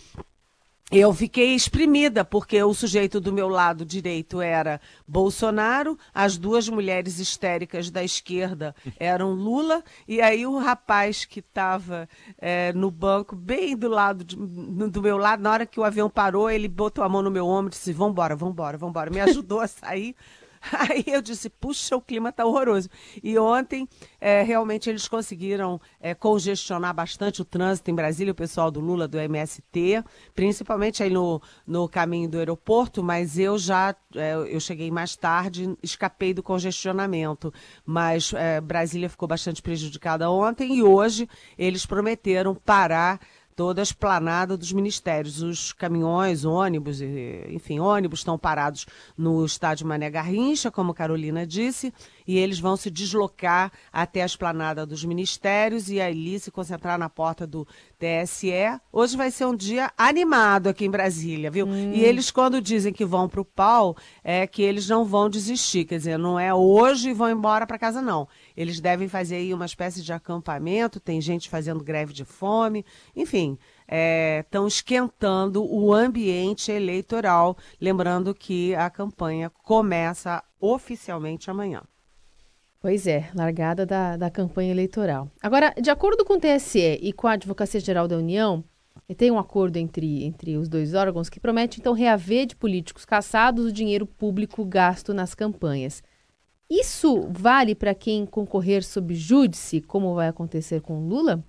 eu 0.89 1.13
fiquei 1.13 1.53
exprimida, 1.53 2.23
porque 2.23 2.63
o 2.63 2.73
sujeito 2.73 3.19
do 3.19 3.33
meu 3.33 3.49
lado 3.49 3.83
direito 3.83 4.39
era 4.39 4.79
Bolsonaro, 5.05 5.99
as 6.13 6.37
duas 6.37 6.69
mulheres 6.69 7.19
histéricas 7.19 7.91
da 7.91 8.01
esquerda 8.01 8.73
eram 8.97 9.33
Lula, 9.33 9.83
e 10.07 10.21
aí 10.21 10.45
o 10.45 10.57
rapaz 10.57 11.25
que 11.25 11.41
estava 11.41 12.07
é, 12.37 12.71
no 12.71 12.89
banco, 12.89 13.35
bem 13.35 13.75
do 13.75 13.89
lado 13.89 14.23
de, 14.23 14.37
do 14.37 15.01
meu 15.01 15.17
lado, 15.17 15.43
na 15.43 15.51
hora 15.51 15.65
que 15.65 15.77
o 15.79 15.83
avião 15.83 16.09
parou, 16.09 16.49
ele 16.49 16.69
botou 16.69 17.03
a 17.03 17.09
mão 17.09 17.21
no 17.21 17.31
meu 17.31 17.45
ombro 17.45 17.67
e 17.67 17.71
disse: 17.71 17.91
Vambora, 17.91 18.35
vambora, 18.35 18.77
vambora. 18.77 19.11
Me 19.11 19.19
ajudou 19.19 19.59
a 19.59 19.67
sair. 19.67 20.15
Aí 20.89 21.03
eu 21.07 21.21
disse, 21.21 21.49
puxa, 21.49 21.95
o 21.95 22.01
clima 22.01 22.29
está 22.29 22.45
horroroso. 22.45 22.89
E 23.23 23.37
ontem, 23.37 23.87
é, 24.19 24.43
realmente, 24.43 24.89
eles 24.89 25.07
conseguiram 25.07 25.79
é, 25.99 26.13
congestionar 26.13 26.93
bastante 26.93 27.41
o 27.41 27.45
trânsito 27.45 27.89
em 27.91 27.95
Brasília, 27.95 28.31
o 28.31 28.35
pessoal 28.35 28.71
do 28.71 28.79
Lula, 28.79 29.07
do 29.07 29.17
MST, 29.17 30.03
principalmente 30.33 31.03
aí 31.03 31.09
no, 31.09 31.41
no 31.65 31.87
caminho 31.87 32.29
do 32.29 32.37
aeroporto, 32.37 33.03
mas 33.03 33.37
eu 33.37 33.57
já, 33.57 33.95
é, 34.15 34.33
eu 34.33 34.59
cheguei 34.59 34.91
mais 34.91 35.15
tarde, 35.15 35.75
escapei 35.81 36.33
do 36.33 36.43
congestionamento. 36.43 37.53
Mas 37.85 38.33
é, 38.33 38.59
Brasília 38.61 39.09
ficou 39.09 39.27
bastante 39.27 39.61
prejudicada 39.61 40.29
ontem 40.29 40.77
e 40.77 40.83
hoje 40.83 41.27
eles 41.57 41.85
prometeram 41.85 42.55
parar 42.55 43.19
toda 43.57 43.81
a 43.81 43.83
esplanada 43.83 44.55
dos 44.55 44.71
ministérios. 44.71 45.41
Os 45.41 45.73
caminhões, 45.73 46.45
ônibus, 46.45 47.01
enfim, 47.49 47.79
ônibus 47.79 48.19
estão 48.19 48.37
parados 48.37 48.85
no 49.17 49.43
estádio 49.43 49.87
Mané 49.87 50.11
Garrincha, 50.11 50.69
como 50.69 50.93
Carolina 50.93 51.45
disse, 51.45 51.91
e 52.27 52.37
eles 52.37 52.59
vão 52.59 52.75
se 52.75 52.91
deslocar 52.91 53.71
até 53.91 54.21
a 54.21 54.25
esplanada 54.25 54.85
dos 54.85 55.05
ministérios 55.05 55.89
e 55.89 56.01
ali 56.01 56.39
se 56.39 56.51
concentrar 56.51 56.99
na 56.99 57.09
porta 57.09 57.47
do 57.47 57.65
TSE. 57.97 58.51
Hoje 58.91 59.15
vai 59.15 59.31
ser 59.31 59.45
um 59.45 59.55
dia 59.55 59.91
animado 59.97 60.67
aqui 60.67 60.85
em 60.85 60.91
Brasília, 60.91 61.49
viu? 61.49 61.65
Hum. 61.65 61.93
E 61.93 62.03
eles, 62.03 62.29
quando 62.29 62.61
dizem 62.61 62.91
que 62.91 63.05
vão 63.05 63.29
para 63.29 63.41
o 63.41 63.45
pau, 63.45 63.95
é 64.23 64.45
que 64.45 64.61
eles 64.61 64.87
não 64.89 65.05
vão 65.05 65.29
desistir. 65.29 65.85
Quer 65.85 65.97
dizer, 65.97 66.19
não 66.19 66.39
é 66.39 66.53
hoje 66.53 67.09
e 67.09 67.13
vão 67.13 67.29
embora 67.29 67.65
para 67.65 67.79
casa, 67.79 68.01
não. 68.01 68.27
Eles 68.55 68.79
devem 68.79 69.07
fazer 69.07 69.37
aí 69.37 69.53
uma 69.53 69.65
espécie 69.65 70.01
de 70.01 70.11
acampamento, 70.11 70.99
tem 70.99 71.21
gente 71.21 71.49
fazendo 71.49 71.83
greve 71.83 72.13
de 72.13 72.25
fome, 72.25 72.85
enfim 73.15 73.57
estão 74.41 74.65
é, 74.65 74.67
esquentando 74.67 75.63
o 75.63 75.93
ambiente 75.93 76.71
eleitoral. 76.71 77.57
Lembrando 77.79 78.35
que 78.35 78.75
a 78.75 78.89
campanha 78.89 79.49
começa 79.49 80.43
oficialmente 80.59 81.49
amanhã. 81.49 81.83
Pois 82.79 83.07
é, 83.07 83.29
largada 83.33 83.85
da, 83.85 84.17
da 84.17 84.29
campanha 84.29 84.71
eleitoral. 84.71 85.31
Agora, 85.41 85.73
de 85.81 85.89
acordo 85.89 86.23
com 86.23 86.35
o 86.35 86.39
TSE 86.39 86.99
e 87.01 87.11
com 87.11 87.27
a 87.27 87.33
Advocacia 87.33 87.79
Geral 87.79 88.07
da 88.07 88.17
União, 88.17 88.63
tem 89.15 89.31
um 89.31 89.39
acordo 89.39 89.77
entre, 89.77 90.23
entre 90.23 90.57
os 90.57 90.67
dois 90.69 90.93
órgãos 90.93 91.29
que 91.29 91.39
promete, 91.39 91.79
então, 91.79 91.93
reaver 91.93 92.45
de 92.45 92.55
políticos 92.55 93.05
caçados 93.05 93.65
o 93.65 93.71
dinheiro 93.71 94.05
público 94.05 94.63
gasto 94.65 95.13
nas 95.13 95.33
campanhas. 95.33 96.03
Isso 96.69 97.27
vale 97.31 97.73
para 97.73 97.95
quem 97.95 98.25
concorrer 98.25 98.83
sob 98.83 99.15
júdice, 99.15 99.81
como 99.81 100.13
vai 100.13 100.27
acontecer 100.27 100.81
com 100.81 101.07
Lula? 101.07 101.43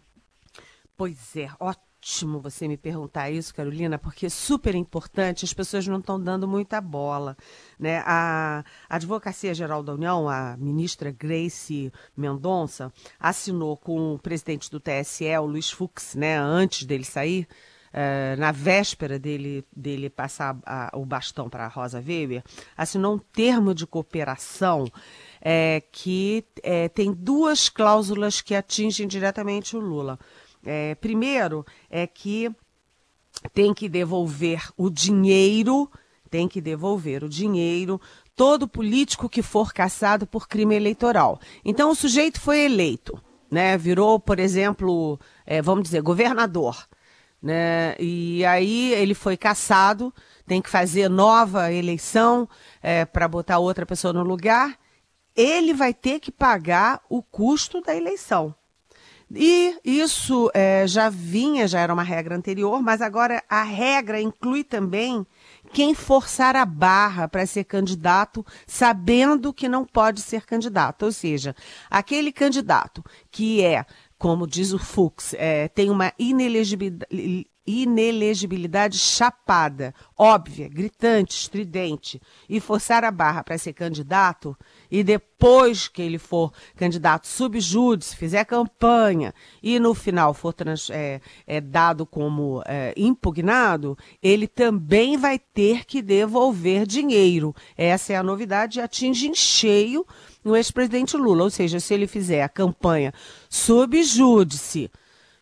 Pois 0.96 1.36
é, 1.36 1.48
ótimo 1.58 1.87
ótimo 1.98 2.40
você 2.40 2.68
me 2.68 2.76
perguntar 2.76 3.30
isso, 3.30 3.54
Carolina, 3.54 3.98
porque 3.98 4.26
é 4.26 4.28
super 4.28 4.74
importante, 4.74 5.44
as 5.44 5.52
pessoas 5.52 5.86
não 5.86 5.98
estão 5.98 6.20
dando 6.20 6.46
muita 6.46 6.80
bola. 6.80 7.36
Né? 7.78 8.02
A 8.06 8.64
Advocacia 8.88 9.52
Geral 9.52 9.82
da 9.82 9.94
União, 9.94 10.28
a 10.28 10.56
ministra 10.56 11.10
Grace 11.10 11.92
Mendonça, 12.16 12.92
assinou 13.18 13.76
com 13.76 14.14
o 14.14 14.18
presidente 14.18 14.70
do 14.70 14.80
TSE, 14.80 15.36
o 15.38 15.46
Luiz 15.46 15.70
Fux, 15.70 16.14
né, 16.14 16.38
antes 16.38 16.86
dele 16.86 17.04
sair, 17.04 17.48
uh, 17.88 18.38
na 18.38 18.52
véspera 18.52 19.18
dele, 19.18 19.64
dele 19.74 20.08
passar 20.08 20.56
a, 20.64 20.90
o 20.94 21.04
bastão 21.04 21.50
para 21.50 21.64
a 21.64 21.68
Rosa 21.68 21.98
Weber, 21.98 22.42
assinou 22.76 23.16
um 23.16 23.18
termo 23.18 23.74
de 23.74 23.86
cooperação 23.86 24.86
é, 25.40 25.82
que 25.92 26.44
é, 26.62 26.88
tem 26.88 27.12
duas 27.12 27.68
cláusulas 27.68 28.40
que 28.40 28.54
atingem 28.54 29.06
diretamente 29.06 29.76
o 29.76 29.80
Lula. 29.80 30.18
É, 30.70 30.94
primeiro 30.96 31.64
é 31.88 32.06
que 32.06 32.54
tem 33.54 33.72
que 33.72 33.88
devolver 33.88 34.70
o 34.76 34.90
dinheiro, 34.90 35.90
tem 36.28 36.46
que 36.46 36.60
devolver 36.60 37.24
o 37.24 37.28
dinheiro 37.28 37.98
todo 38.36 38.68
político 38.68 39.30
que 39.30 39.40
for 39.40 39.72
caçado 39.72 40.26
por 40.26 40.46
crime 40.46 40.76
eleitoral. 40.76 41.40
Então 41.64 41.90
o 41.90 41.94
sujeito 41.94 42.38
foi 42.38 42.66
eleito, 42.66 43.18
né? 43.50 43.78
Virou, 43.78 44.20
por 44.20 44.38
exemplo, 44.38 45.18
é, 45.46 45.62
vamos 45.62 45.84
dizer, 45.84 46.02
governador. 46.02 46.86
Né? 47.40 47.96
E 47.98 48.44
aí 48.44 48.92
ele 48.92 49.14
foi 49.14 49.38
caçado, 49.38 50.12
tem 50.46 50.60
que 50.60 50.68
fazer 50.68 51.08
nova 51.08 51.72
eleição 51.72 52.46
é, 52.82 53.06
para 53.06 53.26
botar 53.26 53.58
outra 53.58 53.86
pessoa 53.86 54.12
no 54.12 54.22
lugar. 54.22 54.78
Ele 55.34 55.72
vai 55.72 55.94
ter 55.94 56.20
que 56.20 56.30
pagar 56.30 57.00
o 57.08 57.22
custo 57.22 57.80
da 57.80 57.96
eleição. 57.96 58.54
E 59.34 59.78
isso 59.84 60.50
é, 60.54 60.86
já 60.86 61.10
vinha, 61.10 61.68
já 61.68 61.80
era 61.80 61.92
uma 61.92 62.02
regra 62.02 62.34
anterior, 62.34 62.82
mas 62.82 63.02
agora 63.02 63.42
a 63.48 63.62
regra 63.62 64.20
inclui 64.20 64.64
também 64.64 65.26
quem 65.72 65.94
forçar 65.94 66.56
a 66.56 66.64
barra 66.64 67.28
para 67.28 67.44
ser 67.44 67.64
candidato, 67.64 68.44
sabendo 68.66 69.52
que 69.52 69.68
não 69.68 69.84
pode 69.84 70.22
ser 70.22 70.46
candidato. 70.46 71.04
Ou 71.04 71.12
seja, 71.12 71.54
aquele 71.90 72.32
candidato 72.32 73.04
que 73.30 73.62
é, 73.62 73.84
como 74.18 74.46
diz 74.46 74.72
o 74.72 74.78
Fux, 74.78 75.34
é, 75.34 75.68
tem 75.68 75.90
uma 75.90 76.12
inelegibilidade 76.18 77.46
inelegibilidade 77.68 78.98
chapada, 78.98 79.94
óbvia, 80.16 80.70
gritante, 80.70 81.38
estridente, 81.38 82.20
e 82.48 82.60
forçar 82.60 83.04
a 83.04 83.10
barra 83.10 83.44
para 83.44 83.58
ser 83.58 83.74
candidato, 83.74 84.56
e 84.90 85.02
depois 85.04 85.88
que 85.88 86.02
ele 86.02 86.18
for 86.18 86.52
candidato 86.76 87.26
subjúdice, 87.26 88.16
fizer 88.16 88.44
campanha, 88.44 89.34
e 89.62 89.78
no 89.78 89.94
final 89.94 90.34
for 90.34 90.52
trans, 90.52 90.90
é, 90.90 91.20
é, 91.46 91.60
dado 91.60 92.06
como 92.06 92.62
é, 92.66 92.94
impugnado, 92.96 93.96
ele 94.22 94.46
também 94.46 95.16
vai 95.16 95.38
ter 95.38 95.84
que 95.84 96.00
devolver 96.00 96.86
dinheiro. 96.86 97.54
Essa 97.76 98.14
é 98.14 98.16
a 98.16 98.22
novidade 98.22 98.78
e 98.78 98.82
atinge 98.82 99.28
em 99.28 99.34
cheio 99.34 100.06
o 100.44 100.56
ex-presidente 100.56 101.16
Lula. 101.16 101.44
Ou 101.44 101.50
seja, 101.50 101.80
se 101.80 101.94
ele 101.94 102.06
fizer 102.06 102.42
a 102.42 102.48
campanha 102.48 103.12
subjúdice, 103.48 104.90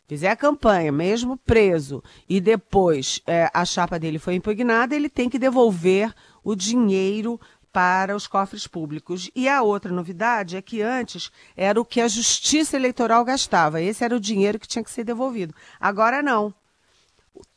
fizer 0.07 0.29
a 0.29 0.35
campanha, 0.35 0.91
mesmo 0.91 1.37
preso, 1.37 2.01
e 2.27 2.39
depois 2.39 3.21
é, 3.27 3.49
a 3.53 3.65
chapa 3.65 3.99
dele 3.99 4.19
foi 4.19 4.35
impugnada, 4.35 4.95
ele 4.95 5.09
tem 5.09 5.29
que 5.29 5.39
devolver 5.39 6.13
o 6.43 6.55
dinheiro 6.55 7.39
para 7.71 8.15
os 8.15 8.27
cofres 8.27 8.67
públicos. 8.67 9.29
E 9.35 9.47
a 9.47 9.61
outra 9.61 9.91
novidade 9.91 10.57
é 10.57 10.61
que 10.61 10.81
antes 10.81 11.31
era 11.55 11.79
o 11.79 11.85
que 11.85 12.01
a 12.01 12.07
Justiça 12.07 12.75
Eleitoral 12.75 13.23
gastava. 13.23 13.81
Esse 13.81 14.03
era 14.03 14.15
o 14.15 14.19
dinheiro 14.19 14.59
que 14.59 14.67
tinha 14.67 14.83
que 14.83 14.91
ser 14.91 15.03
devolvido. 15.03 15.53
Agora 15.79 16.21
não. 16.21 16.53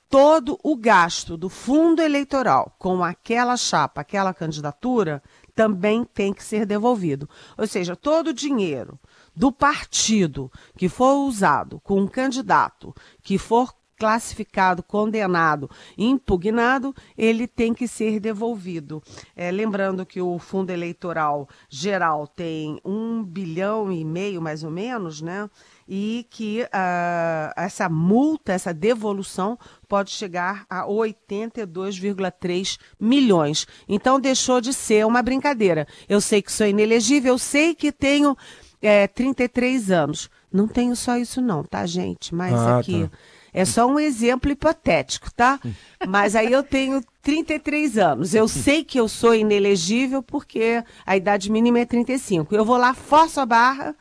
Todo 0.08 0.58
o 0.64 0.76
gasto 0.76 1.36
do 1.36 1.48
fundo 1.48 2.02
eleitoral 2.02 2.74
com 2.78 3.04
aquela 3.04 3.56
chapa, 3.56 4.00
aquela 4.00 4.34
candidatura, 4.34 5.22
também 5.54 6.04
tem 6.04 6.32
que 6.32 6.42
ser 6.42 6.66
devolvido. 6.66 7.28
Ou 7.56 7.66
seja, 7.66 7.94
todo 7.94 8.28
o 8.28 8.34
dinheiro 8.34 8.98
do 9.36 9.52
partido 9.52 10.50
que 10.76 10.88
for 10.88 11.26
usado 11.26 11.80
com 11.80 12.00
um 12.00 12.08
candidato 12.08 12.94
que 13.22 13.38
for 13.38 13.72
classificado, 14.00 14.82
condenado, 14.82 15.70
impugnado, 15.98 16.94
ele 17.18 17.46
tem 17.46 17.74
que 17.74 17.86
ser 17.86 18.18
devolvido. 18.18 19.02
É, 19.36 19.50
lembrando 19.50 20.06
que 20.06 20.22
o 20.22 20.38
fundo 20.38 20.70
eleitoral 20.70 21.46
geral 21.68 22.26
tem 22.26 22.80
um 22.82 23.22
bilhão 23.22 23.92
e 23.92 24.02
meio, 24.02 24.40
mais 24.40 24.64
ou 24.64 24.70
menos, 24.70 25.20
né? 25.20 25.50
E 25.86 26.26
que 26.30 26.62
uh, 26.62 27.52
essa 27.54 27.90
multa, 27.90 28.54
essa 28.54 28.72
devolução, 28.72 29.58
pode 29.86 30.12
chegar 30.12 30.64
a 30.70 30.86
82,3 30.86 32.78
milhões. 32.98 33.66
Então 33.86 34.18
deixou 34.18 34.62
de 34.62 34.72
ser 34.72 35.04
uma 35.04 35.20
brincadeira. 35.20 35.86
Eu 36.08 36.22
sei 36.22 36.40
que 36.40 36.50
sou 36.50 36.66
inelegível, 36.66 37.34
eu 37.34 37.38
sei 37.38 37.74
que 37.74 37.92
tenho 37.92 38.34
é, 38.80 39.06
33 39.06 39.90
anos. 39.90 40.30
Não 40.50 40.66
tenho 40.66 40.96
só 40.96 41.18
isso, 41.18 41.42
não, 41.42 41.62
tá, 41.62 41.84
gente? 41.84 42.34
Mas 42.34 42.54
ah, 42.54 42.78
aqui. 42.78 43.06
Tá. 43.06 43.18
É 43.52 43.64
só 43.64 43.86
um 43.86 43.98
exemplo 43.98 44.50
hipotético, 44.50 45.32
tá? 45.32 45.60
Mas 46.06 46.36
aí 46.36 46.52
eu 46.52 46.62
tenho 46.62 47.02
33 47.22 47.98
anos. 47.98 48.34
Eu 48.34 48.46
sei 48.46 48.84
que 48.84 48.98
eu 48.98 49.08
sou 49.08 49.34
inelegível 49.34 50.22
porque 50.22 50.82
a 51.04 51.16
idade 51.16 51.50
mínima 51.50 51.80
é 51.80 51.84
35. 51.84 52.54
Eu 52.54 52.64
vou 52.64 52.76
lá, 52.76 52.94
forço 52.94 53.40
a 53.40 53.46
barra, 53.46 53.94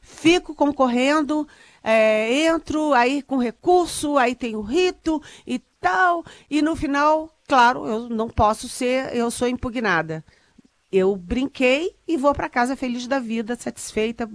fico 0.00 0.54
concorrendo, 0.54 1.46
é, 1.82 2.46
entro 2.46 2.92
aí 2.92 3.22
com 3.22 3.38
recurso, 3.38 4.16
aí 4.18 4.34
tem 4.34 4.56
o 4.56 4.60
rito 4.60 5.22
e 5.46 5.58
tal, 5.80 6.24
e 6.48 6.62
no 6.62 6.76
final, 6.76 7.34
claro, 7.48 7.86
eu 7.86 8.08
não 8.08 8.28
posso 8.28 8.68
ser, 8.68 9.14
eu 9.16 9.30
sou 9.30 9.48
impugnada 9.48 10.24
eu 10.92 11.16
brinquei 11.16 11.96
e 12.06 12.18
vou 12.18 12.34
para 12.34 12.50
casa 12.50 12.76
feliz 12.76 13.06
da 13.06 13.18
vida, 13.18 13.56
satisfeita 13.56 14.28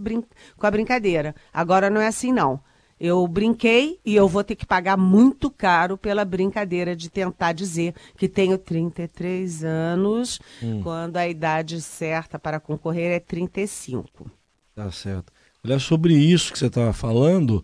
com 0.57 0.65
a 0.65 0.71
brincadeira. 0.71 1.35
Agora 1.53 1.87
não 1.87 2.01
é 2.01 2.07
assim, 2.07 2.33
não. 2.33 2.59
Eu 2.99 3.27
brinquei 3.27 3.99
e 4.03 4.15
eu 4.15 4.27
vou 4.27 4.43
ter 4.43 4.55
que 4.55 4.65
pagar 4.65 4.97
muito 4.97 5.51
caro 5.51 5.97
pela 5.97 6.25
brincadeira 6.25 6.95
de 6.95 7.09
tentar 7.09 7.53
dizer 7.53 7.93
que 8.17 8.27
tenho 8.27 8.57
33 8.57 9.63
anos, 9.63 10.39
hum. 10.61 10.81
quando 10.81 11.17
a 11.17 11.27
idade 11.27 11.79
certa 11.79 12.39
para 12.39 12.59
concorrer 12.59 13.11
é 13.11 13.19
35. 13.19 14.31
Tá 14.75 14.91
certo. 14.91 15.31
Olha, 15.63 15.79
sobre 15.79 16.13
isso 16.13 16.51
que 16.51 16.57
você 16.57 16.67
estava 16.67 16.93
falando, 16.93 17.63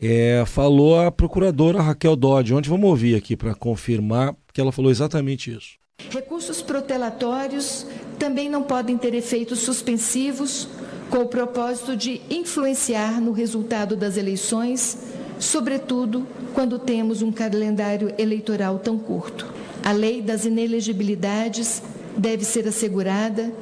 é, 0.00 0.42
falou 0.46 1.00
a 1.00 1.12
procuradora 1.12 1.80
Raquel 1.80 2.16
Dodge. 2.16 2.54
Ontem 2.54 2.68
vamos 2.68 2.88
ouvir 2.88 3.14
aqui 3.14 3.36
para 3.36 3.54
confirmar 3.54 4.34
que 4.52 4.60
ela 4.60 4.72
falou 4.72 4.90
exatamente 4.90 5.54
isso. 5.54 5.80
Recursos 6.10 6.60
protelatórios 6.60 7.86
também 8.18 8.48
não 8.48 8.62
podem 8.62 8.98
ter 8.98 9.14
efeitos 9.14 9.60
suspensivos 9.60 10.68
com 11.12 11.18
o 11.18 11.28
propósito 11.28 11.94
de 11.94 12.22
influenciar 12.30 13.20
no 13.20 13.32
resultado 13.32 13.94
das 13.94 14.16
eleições, 14.16 14.96
sobretudo 15.38 16.26
quando 16.54 16.78
temos 16.78 17.20
um 17.20 17.30
calendário 17.30 18.14
eleitoral 18.16 18.78
tão 18.78 18.98
curto. 18.98 19.46
A 19.84 19.92
lei 19.92 20.22
das 20.22 20.46
inelegibilidades 20.46 21.82
deve 22.16 22.46
ser 22.46 22.66
assegurada 22.66 23.52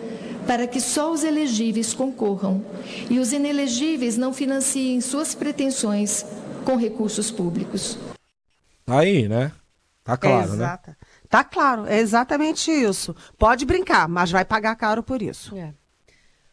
para 0.47 0.69
que 0.69 0.81
só 0.81 1.13
os 1.13 1.25
elegíveis 1.25 1.93
concorram 1.93 2.65
e 3.11 3.19
os 3.19 3.33
inelegíveis 3.33 4.17
não 4.17 4.33
financiem 4.33 5.01
suas 5.01 5.35
pretensões 5.35 6.25
com 6.65 6.77
recursos 6.77 7.33
públicos. 7.33 7.99
Tá 8.87 9.01
aí, 9.01 9.29
né? 9.29 9.51
Tá 10.05 10.17
claro, 10.17 10.55
né? 10.55 10.79
Tá 11.29 11.43
claro, 11.43 11.85
é 11.87 11.99
exatamente 11.99 12.71
isso. 12.71 13.15
Pode 13.37 13.67
brincar, 13.67 14.09
mas 14.09 14.31
vai 14.31 14.45
pagar 14.45 14.77
caro 14.77 15.03
por 15.03 15.21
isso. 15.21 15.57
É. 15.57 15.80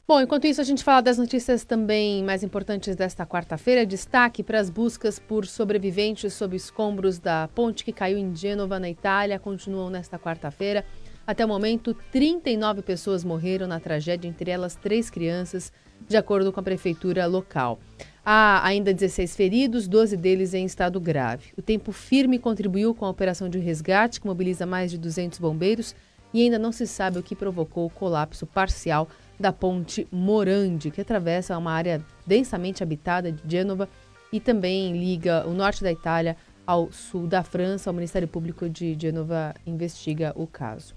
Bom, 0.09 0.21
enquanto 0.21 0.47
isso, 0.47 0.61
a 0.61 0.63
gente 0.63 0.85
fala 0.85 1.01
das 1.01 1.17
notícias 1.17 1.65
também 1.65 2.23
mais 2.23 2.41
importantes 2.41 2.95
desta 2.95 3.25
quarta-feira. 3.25 3.85
Destaque 3.85 4.41
para 4.41 4.57
as 4.57 4.69
buscas 4.69 5.19
por 5.19 5.45
sobreviventes 5.45 6.33
sob 6.33 6.55
escombros 6.55 7.19
da 7.19 7.49
ponte 7.53 7.83
que 7.83 7.91
caiu 7.91 8.17
em 8.17 8.33
Gênova, 8.33 8.79
na 8.79 8.89
Itália, 8.89 9.37
continuam 9.37 9.89
nesta 9.89 10.17
quarta-feira. 10.17 10.85
Até 11.27 11.43
o 11.43 11.47
momento, 11.49 11.93
39 12.09 12.83
pessoas 12.83 13.25
morreram 13.25 13.67
na 13.67 13.81
tragédia, 13.81 14.29
entre 14.29 14.49
elas 14.49 14.75
três 14.75 15.09
crianças, 15.09 15.73
de 16.07 16.15
acordo 16.15 16.53
com 16.53 16.61
a 16.61 16.63
prefeitura 16.63 17.25
local. 17.25 17.77
Há 18.23 18.65
ainda 18.65 18.93
16 18.93 19.35
feridos, 19.35 19.89
12 19.89 20.15
deles 20.15 20.53
em 20.53 20.63
estado 20.63 21.01
grave. 21.01 21.51
O 21.57 21.61
tempo 21.61 21.91
firme 21.91 22.39
contribuiu 22.39 22.95
com 22.95 23.03
a 23.03 23.09
operação 23.09 23.49
de 23.49 23.59
resgate, 23.59 24.21
que 24.21 24.27
mobiliza 24.27 24.65
mais 24.65 24.89
de 24.89 24.97
200 24.97 25.37
bombeiros, 25.37 25.93
e 26.33 26.43
ainda 26.43 26.57
não 26.57 26.71
se 26.71 26.87
sabe 26.87 27.19
o 27.19 27.23
que 27.23 27.35
provocou 27.35 27.85
o 27.85 27.89
colapso 27.89 28.45
parcial 28.45 29.09
da 29.39 29.51
ponte 29.51 30.07
Morandi, 30.11 30.91
que 30.91 31.01
atravessa 31.01 31.57
uma 31.57 31.71
área 31.71 32.03
densamente 32.25 32.81
habitada 32.81 33.31
de 33.31 33.41
Gênova 33.47 33.87
e 34.31 34.39
também 34.39 34.97
liga 34.97 35.47
o 35.47 35.53
norte 35.53 35.83
da 35.83 35.91
Itália 35.91 36.35
ao 36.65 36.91
sul 36.91 37.27
da 37.27 37.43
França. 37.43 37.89
O 37.89 37.93
Ministério 37.93 38.27
Público 38.27 38.69
de 38.69 38.97
Gênova 38.99 39.53
investiga 39.65 40.33
o 40.35 40.45
caso. 40.45 40.93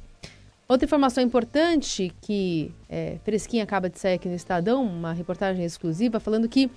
Outra 0.70 0.86
informação 0.86 1.22
importante 1.22 2.12
que 2.20 2.72
é, 2.88 3.18
fresquinha 3.24 3.64
acaba 3.64 3.90
de 3.90 3.98
sair 3.98 4.14
aqui 4.14 4.28
no 4.28 4.36
Estadão, 4.36 4.84
uma 4.84 5.12
reportagem 5.12 5.64
exclusiva 5.64 6.20
falando 6.20 6.48
que 6.48 6.70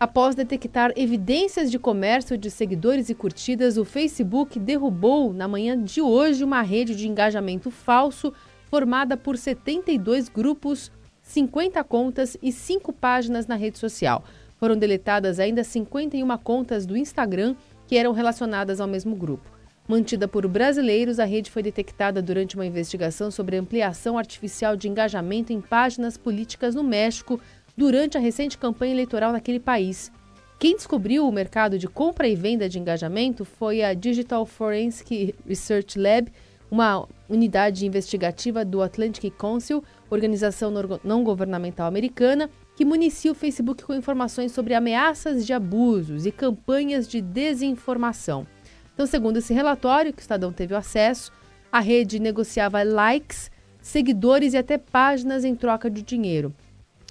após 0.00 0.34
detectar 0.34 0.92
evidências 0.96 1.70
de 1.70 1.78
comércio 1.78 2.36
de 2.36 2.50
seguidores 2.50 3.08
e 3.08 3.14
curtidas, 3.14 3.76
o 3.76 3.84
Facebook 3.84 4.58
derrubou 4.58 5.32
na 5.32 5.46
manhã 5.46 5.80
de 5.80 6.00
hoje 6.00 6.42
uma 6.42 6.60
rede 6.60 6.96
de 6.96 7.08
engajamento 7.08 7.70
falso 7.70 8.32
formada 8.68 9.16
por 9.16 9.38
72 9.38 10.28
grupos 10.28 10.90
50 11.26 11.82
contas 11.82 12.36
e 12.40 12.52
5 12.52 12.92
páginas 12.92 13.46
na 13.48 13.56
rede 13.56 13.78
social. 13.78 14.24
Foram 14.58 14.76
deletadas 14.76 15.40
ainda 15.40 15.64
51 15.64 16.38
contas 16.38 16.86
do 16.86 16.96
Instagram 16.96 17.56
que 17.86 17.96
eram 17.96 18.12
relacionadas 18.12 18.80
ao 18.80 18.86
mesmo 18.86 19.14
grupo. 19.14 19.50
Mantida 19.88 20.26
por 20.26 20.46
brasileiros, 20.48 21.18
a 21.18 21.24
rede 21.24 21.50
foi 21.50 21.62
detectada 21.62 22.22
durante 22.22 22.54
uma 22.54 22.64
investigação 22.64 23.30
sobre 23.30 23.56
ampliação 23.56 24.16
artificial 24.16 24.76
de 24.76 24.88
engajamento 24.88 25.52
em 25.52 25.60
páginas 25.60 26.16
políticas 26.16 26.74
no 26.74 26.82
México 26.82 27.40
durante 27.76 28.16
a 28.16 28.20
recente 28.20 28.56
campanha 28.56 28.94
eleitoral 28.94 29.32
naquele 29.32 29.60
país. 29.60 30.10
Quem 30.58 30.76
descobriu 30.76 31.28
o 31.28 31.32
mercado 31.32 31.78
de 31.78 31.86
compra 31.86 32.26
e 32.26 32.34
venda 32.34 32.68
de 32.68 32.78
engajamento 32.78 33.44
foi 33.44 33.82
a 33.82 33.92
Digital 33.94 34.46
Forensic 34.46 35.34
Research 35.46 35.98
Lab, 35.98 36.32
uma 36.70 37.06
unidade 37.28 37.84
investigativa 37.84 38.64
do 38.64 38.80
Atlantic 38.80 39.32
Council, 39.36 39.84
organização 40.10 40.72
não 41.02 41.24
governamental 41.24 41.86
americana, 41.86 42.50
que 42.74 42.84
municia 42.84 43.32
o 43.32 43.34
Facebook 43.34 43.84
com 43.84 43.94
informações 43.94 44.52
sobre 44.52 44.74
ameaças 44.74 45.46
de 45.46 45.52
abusos 45.52 46.26
e 46.26 46.32
campanhas 46.32 47.08
de 47.08 47.20
desinformação. 47.20 48.46
Então, 48.94 49.06
segundo 49.06 49.38
esse 49.38 49.52
relatório 49.52 50.12
que 50.12 50.20
o 50.20 50.22
Estadão 50.22 50.52
teve 50.52 50.74
acesso, 50.74 51.32
a 51.70 51.80
rede 51.80 52.18
negociava 52.18 52.82
likes, 52.82 53.50
seguidores 53.80 54.54
e 54.54 54.56
até 54.56 54.78
páginas 54.78 55.44
em 55.44 55.54
troca 55.54 55.90
de 55.90 56.02
dinheiro. 56.02 56.54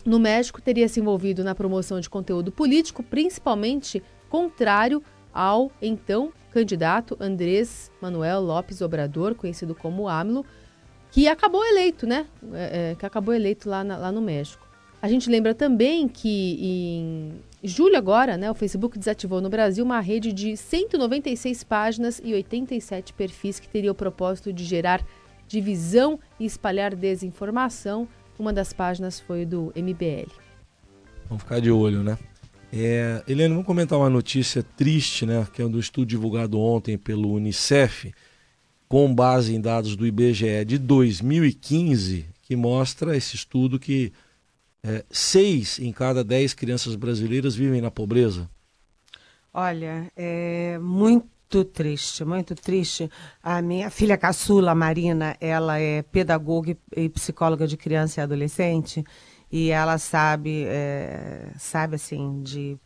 No 0.06 0.20
México, 0.20 0.62
teria 0.62 0.88
se 0.88 1.00
envolvido 1.00 1.44
na 1.44 1.56
promoção 1.56 2.00
de 2.00 2.10
conteúdo 2.10 2.52
político, 2.52 3.02
principalmente 3.04 4.04
contrário 4.30 5.02
ao 5.34 5.72
então 5.82 6.32
candidato 6.52 7.18
Andrés 7.20 7.92
Manuel 8.02 8.40
López 8.40 8.82
Obrador, 8.82 9.36
conhecido 9.36 9.76
como 9.76 10.08
AMLO, 10.08 10.46
que 11.16 11.30
acabou 11.30 11.66
eleito, 11.66 12.06
né? 12.06 12.26
É, 12.52 12.92
é, 12.92 12.96
que 12.96 13.06
acabou 13.06 13.34
eleito 13.34 13.70
lá, 13.70 13.86
na, 13.86 13.96
lá 13.96 14.12
no 14.12 14.20
México. 14.20 14.68
A 15.02 15.08
gente 15.08 15.30
lembra 15.30 15.56
também 15.56 16.10
que 16.10 16.58
em 16.62 17.42
julho 17.64 17.98
agora, 17.98 18.36
né, 18.36 18.52
o 18.52 18.54
Facebook 18.54 19.00
desativou 19.00 19.40
no 19.40 19.50
Brasil 19.50 19.86
uma 19.86 20.02
rede 20.02 20.34
de 20.34 20.58
196 20.58 21.64
páginas 21.64 22.22
e 22.22 22.34
87 22.34 23.14
perfis 23.14 23.62
que 23.62 23.70
teria 23.70 23.94
o 23.94 23.96
propósito 23.96 24.52
de 24.52 24.66
gerar 24.66 25.02
divisão 25.48 26.20
e 26.38 26.46
espalhar 26.46 26.94
desinformação. 26.94 28.10
Uma 28.38 28.52
das 28.52 28.74
páginas 28.74 29.18
foi 29.18 29.46
do 29.46 29.72
MBL. 29.74 30.30
Vamos 31.30 31.44
ficar 31.44 31.62
de 31.62 31.72
olho, 31.72 32.04
né? 32.04 32.18
É, 32.74 33.24
Helena, 33.26 33.54
vamos 33.54 33.66
comentar 33.66 33.98
uma 33.98 34.10
notícia 34.10 34.62
triste, 34.62 35.26
né? 35.26 35.48
Que 35.54 35.62
é 35.62 35.68
do 35.70 35.80
estudo 35.80 36.08
divulgado 36.08 36.60
ontem 36.60 36.98
pelo 36.98 37.32
Unicef, 37.32 38.12
com 38.88 39.14
base 39.14 39.56
em 39.56 39.62
dados 39.62 39.96
do 39.96 40.06
IBGE 40.06 40.66
de 40.66 40.78
2015, 40.78 42.26
que 42.42 42.56
mostra 42.56 43.16
esse 43.18 43.36
estudo 43.36 43.80
que 43.80 44.14
é, 44.84 45.04
seis 45.10 45.80
em 45.80 45.92
cada 45.92 46.24
dez 46.24 46.54
crianças 46.54 46.96
brasileiras 46.96 47.56
vivem 47.56 47.82
na 47.82 47.90
pobreza. 47.90 48.50
Olha, 49.52 50.12
é 50.16 50.78
muito 50.80 51.64
triste, 51.64 52.24
muito 52.24 52.54
triste. 52.54 53.10
A 53.42 53.62
minha 53.62 53.90
filha 53.90 54.18
caçula, 54.18 54.76
Marina, 54.76 55.36
ela 55.40 55.80
é 55.80 56.04
pedagoga 56.04 56.78
e 56.96 57.10
psicóloga 57.10 57.66
de 57.66 57.78
criança 57.78 58.20
e 58.20 58.24
adolescente 58.24 59.04
e 59.52 59.72
ela 59.72 59.98
sabe, 59.98 60.66
é, 60.68 61.50
sabe 61.58 61.96
assim, 61.96 62.44
de, 62.44 62.78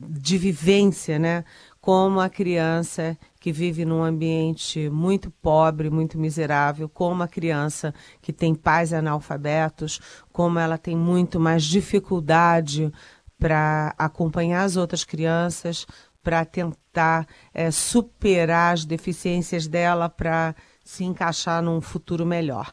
de 0.00 0.38
vivência, 0.38 1.18
né? 1.18 1.44
Como 1.88 2.20
a 2.20 2.28
criança 2.28 3.16
que 3.40 3.50
vive 3.50 3.86
num 3.86 4.04
ambiente 4.04 4.90
muito 4.90 5.30
pobre, 5.30 5.88
muito 5.88 6.18
miserável, 6.18 6.86
como 6.86 7.22
a 7.22 7.26
criança 7.26 7.94
que 8.20 8.30
tem 8.30 8.54
pais 8.54 8.92
analfabetos, 8.92 9.98
como 10.30 10.58
ela 10.58 10.76
tem 10.76 10.94
muito 10.94 11.40
mais 11.40 11.64
dificuldade 11.64 12.92
para 13.38 13.94
acompanhar 13.96 14.64
as 14.64 14.76
outras 14.76 15.02
crianças, 15.02 15.86
para 16.22 16.44
tentar 16.44 17.26
é, 17.54 17.70
superar 17.70 18.74
as 18.74 18.84
deficiências 18.84 19.66
dela 19.66 20.10
para 20.10 20.54
se 20.84 21.04
encaixar 21.04 21.62
num 21.62 21.80
futuro 21.80 22.26
melhor. 22.26 22.70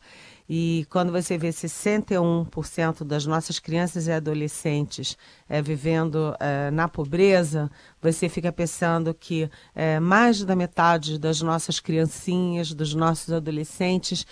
E 0.47 0.85
quando 0.91 1.11
você 1.11 1.37
vê 1.37 1.49
61% 1.49 3.03
das 3.03 3.25
nossas 3.25 3.57
crianças 3.57 4.07
e 4.07 4.11
adolescentes 4.11 5.17
é, 5.49 5.59
vivendo 5.61 6.35
é, 6.39 6.69
na 6.69 6.87
pobreza, 6.87 7.69
você 7.99 8.29
fica 8.29 8.51
pensando 8.51 9.13
que 9.13 9.49
é, 9.73 9.99
mais 9.99 10.43
da 10.43 10.55
metade 10.55 11.17
das 11.17 11.41
nossas 11.41 11.79
criancinhas, 11.79 12.73
dos 12.73 12.93
nossos 12.93 13.33
adolescentes, 13.33 14.25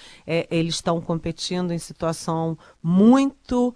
eles 0.51 0.75
estão 0.75 1.01
competindo 1.01 1.71
em 1.71 1.79
situação 1.79 2.57
muito 2.81 3.73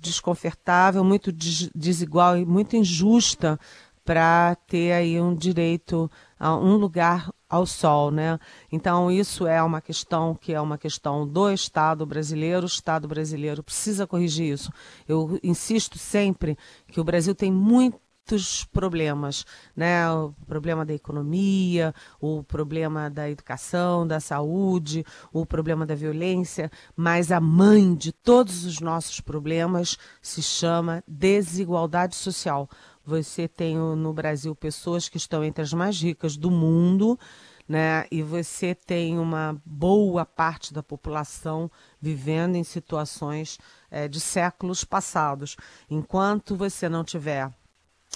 desconfortável, 0.00 1.04
muito 1.04 1.30
des 1.32 1.70
desigual 1.74 2.36
e 2.36 2.44
muito 2.44 2.76
injusta 2.76 3.58
para 4.04 4.54
ter 4.66 4.92
aí 4.92 5.20
um 5.20 5.34
direito 5.34 6.10
a 6.38 6.56
um 6.56 6.76
lugar 6.76 7.28
ao 7.48 7.64
sol, 7.66 8.10
né? 8.10 8.38
Então 8.70 9.10
isso 9.10 9.46
é 9.46 9.62
uma 9.62 9.80
questão 9.80 10.34
que 10.34 10.52
é 10.52 10.60
uma 10.60 10.78
questão 10.78 11.26
do 11.26 11.50
Estado 11.50 12.04
brasileiro. 12.04 12.64
O 12.64 12.66
Estado 12.66 13.06
brasileiro 13.06 13.62
precisa 13.62 14.06
corrigir 14.06 14.52
isso. 14.52 14.70
Eu 15.06 15.38
insisto 15.42 15.98
sempre 15.98 16.58
que 16.88 17.00
o 17.00 17.04
Brasil 17.04 17.34
tem 17.34 17.52
muito 17.52 18.00
muitos 18.26 18.64
problemas, 18.64 19.44
né? 19.74 20.10
O 20.10 20.34
problema 20.46 20.84
da 20.84 20.92
economia, 20.92 21.94
o 22.20 22.42
problema 22.42 23.08
da 23.08 23.30
educação, 23.30 24.04
da 24.04 24.18
saúde, 24.18 25.04
o 25.32 25.46
problema 25.46 25.86
da 25.86 25.94
violência, 25.94 26.68
mas 26.96 27.30
a 27.30 27.40
mãe 27.40 27.94
de 27.94 28.10
todos 28.10 28.64
os 28.64 28.80
nossos 28.80 29.20
problemas 29.20 29.96
se 30.20 30.42
chama 30.42 31.04
desigualdade 31.06 32.16
social. 32.16 32.68
Você 33.06 33.46
tem 33.46 33.76
no 33.76 34.12
Brasil 34.12 34.52
pessoas 34.52 35.08
que 35.08 35.16
estão 35.16 35.44
entre 35.44 35.62
as 35.62 35.72
mais 35.72 36.02
ricas 36.02 36.36
do 36.36 36.50
mundo, 36.50 37.16
né? 37.68 38.04
E 38.10 38.20
você 38.20 38.74
tem 38.74 39.16
uma 39.16 39.56
boa 39.64 40.26
parte 40.26 40.74
da 40.74 40.82
população 40.82 41.70
vivendo 42.00 42.56
em 42.56 42.64
situações 42.64 43.60
é, 43.88 44.08
de 44.08 44.18
séculos 44.18 44.82
passados. 44.82 45.56
Enquanto 45.88 46.56
você 46.56 46.88
não 46.88 47.04
tiver 47.04 47.48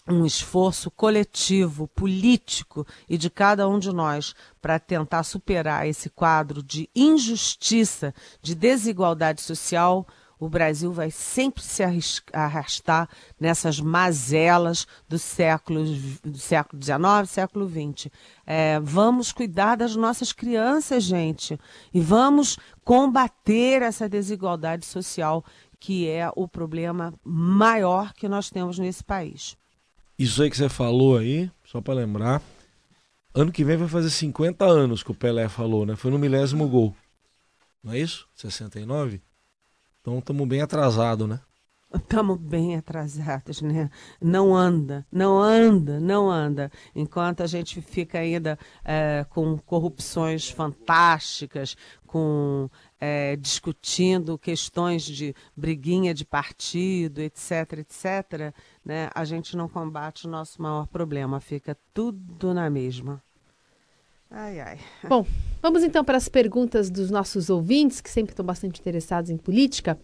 um 0.09 0.26
esforço 0.26 0.90
coletivo, 0.90 1.87
político 1.87 2.85
e 3.09 3.16
de 3.16 3.31
cada 3.31 3.68
um 3.68 3.79
de 3.79 3.92
nós 3.92 4.35
para 4.61 4.79
tentar 4.81 5.22
superar 5.22 5.87
esse 5.87 6.11
quadro 6.11 6.64
de 6.64 6.88
injustiça, 6.96 8.12
de 8.42 8.57
desigualdade 8.57 9.40
social, 9.40 10.05
o 10.40 10.48
Brasil 10.48 10.90
vai 10.90 11.11
sempre 11.11 11.62
se 11.62 11.83
arrastar 12.33 13.07
nessas 13.38 13.79
mazelas 13.79 14.87
do 15.07 15.18
século, 15.18 15.85
do 16.24 16.38
século 16.38 16.83
XIX, 16.83 17.29
século 17.29 17.68
XX. 17.68 18.11
É, 18.46 18.81
vamos 18.81 19.33
cuidar 19.33 19.76
das 19.76 19.94
nossas 19.94 20.33
crianças, 20.33 21.05
gente, 21.05 21.61
e 21.92 22.00
vamos 22.00 22.59
combater 22.83 23.83
essa 23.83 24.09
desigualdade 24.09 24.87
social 24.87 25.44
que 25.79 26.09
é 26.09 26.31
o 26.35 26.48
problema 26.48 27.12
maior 27.22 28.12
que 28.14 28.29
nós 28.29 28.50
temos 28.50 28.79
nesse 28.79 29.05
país. 29.05 29.57
Isso 30.18 30.42
aí 30.42 30.50
que 30.50 30.57
você 30.57 30.68
falou 30.68 31.16
aí, 31.16 31.50
só 31.64 31.81
para 31.81 31.94
lembrar, 31.94 32.42
ano 33.35 33.53
que 33.53 33.64
vem 33.64 33.76
vai 33.76 33.88
fazer 33.88 34.11
50 34.11 34.64
anos 34.64 35.03
que 35.03 35.11
o 35.11 35.14
Pelé 35.14 35.48
falou, 35.48 35.87
né? 35.87 35.96
Foi 35.96 36.11
no 36.11 36.18
milésimo 36.18 36.68
gol. 36.68 36.94
Não 37.83 37.94
é 37.94 37.98
isso? 37.98 38.29
69? 38.35 39.22
Então 40.10 40.18
estamos 40.18 40.48
bem 40.48 40.60
atrasados, 40.60 41.28
né? 41.28 41.40
Estamos 41.94 42.38
bem 42.38 42.76
atrasados, 42.76 43.62
né? 43.62 43.90
Não 44.20 44.54
anda, 44.54 45.06
não 45.10 45.40
anda, 45.40 45.98
não 46.00 46.28
anda. 46.30 46.70
Enquanto 46.94 47.42
a 47.42 47.46
gente 47.46 47.80
fica 47.80 48.18
ainda 48.18 48.58
é, 48.84 49.24
com 49.30 49.56
corrupções 49.58 50.48
fantásticas, 50.48 51.76
com 52.06 52.68
é, 53.00 53.36
discutindo 53.36 54.38
questões 54.38 55.04
de 55.04 55.34
briguinha 55.56 56.12
de 56.12 56.24
partido, 56.24 57.20
etc, 57.20 57.78
etc, 57.78 58.54
né? 58.84 59.10
A 59.14 59.24
gente 59.24 59.56
não 59.56 59.68
combate 59.68 60.26
o 60.26 60.30
nosso 60.30 60.60
maior 60.60 60.86
problema, 60.88 61.40
fica 61.40 61.76
tudo 61.94 62.52
na 62.52 62.68
mesma. 62.68 63.22
Ai, 64.30 64.60
ai. 64.60 64.78
Bom, 65.08 65.26
vamos 65.60 65.82
então 65.82 66.04
para 66.04 66.16
as 66.16 66.28
perguntas 66.28 66.90
dos 66.90 67.10
nossos 67.10 67.50
ouvintes, 67.50 68.00
que 68.00 68.10
sempre 68.10 68.32
estão 68.32 68.44
bastante 68.44 68.80
interessados 68.80 69.30
em 69.30 69.36
política. 69.36 69.98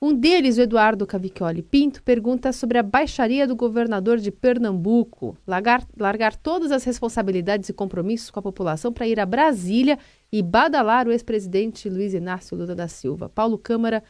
Um 0.00 0.14
deles, 0.14 0.58
o 0.58 0.60
Eduardo 0.60 1.04
Cavicchioli 1.04 1.60
Pinto, 1.60 2.00
pergunta 2.04 2.52
sobre 2.52 2.78
a 2.78 2.84
baixaria 2.84 3.48
do 3.48 3.56
governador 3.56 4.18
de 4.18 4.30
Pernambuco, 4.30 5.36
largar, 5.44 5.84
largar 5.98 6.36
todas 6.36 6.70
as 6.70 6.84
responsabilidades 6.84 7.68
e 7.68 7.72
compromissos 7.72 8.30
com 8.30 8.38
a 8.38 8.42
população 8.42 8.92
para 8.92 9.08
ir 9.08 9.18
a 9.18 9.26
Brasília 9.26 9.98
e 10.30 10.40
badalar 10.40 11.08
o 11.08 11.10
ex-presidente 11.10 11.88
Luiz 11.88 12.14
Inácio 12.14 12.56
Lula 12.56 12.76
da 12.76 12.86
Silva. 12.86 13.28
Paulo 13.28 13.58
Câmara, 13.58 14.04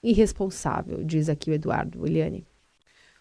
irresponsável, 0.00 1.02
diz 1.02 1.28
aqui 1.28 1.50
o 1.50 1.54
Eduardo. 1.54 2.06
Eliane. 2.06 2.46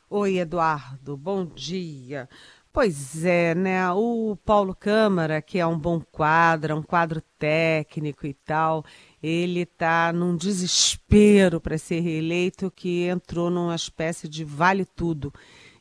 Oi, 0.08 0.38
Eduardo, 0.38 1.18
bom 1.18 1.46
dia. 1.46 2.30
Pois 2.78 3.26
é, 3.26 3.56
né? 3.56 3.92
O 3.92 4.38
Paulo 4.46 4.76
Câmara, 4.76 5.42
que 5.42 5.58
é 5.58 5.66
um 5.66 5.80
bom 5.80 6.00
quadro, 6.00 6.74
é 6.74 6.76
um 6.76 6.84
quadro 6.84 7.24
técnico 7.40 8.28
e 8.28 8.36
tal, 8.36 8.86
ele 9.22 9.62
está 9.62 10.14
num 10.14 10.38
desespero 10.38 11.60
para 11.60 11.76
ser 11.80 12.02
reeleito 12.02 12.70
que 12.70 13.06
entrou 13.06 13.50
numa 13.50 13.74
espécie 13.74 14.28
de 14.28 14.44
vale 14.44 14.86
tudo. 14.86 15.34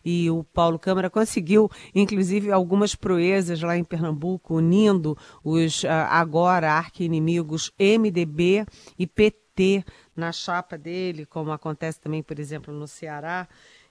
E 0.03 0.31
o 0.31 0.43
Paulo 0.43 0.79
Câmara 0.79 1.11
conseguiu, 1.11 1.71
inclusive, 1.95 2.51
algumas 2.51 2.95
proezas 2.95 3.61
lá 3.61 3.77
em 3.77 3.85
Pernambuco, 3.85 4.55
unindo 4.55 5.19
os 5.45 5.85
ah, 5.85 6.09
agora 6.13 6.73
arqui-inimigos 6.73 7.71
MDB 7.79 8.65
e 8.99 9.07
PT 9.07 9.85
na 10.17 10.33
chapa 10.33 10.79
dele, 10.79 11.27
como 11.27 11.53
acontece 11.53 12.01
também, 12.01 12.23
por 12.23 12.39
exemplo, 12.39 12.73
no 12.73 12.89
Ceará. 12.89 13.47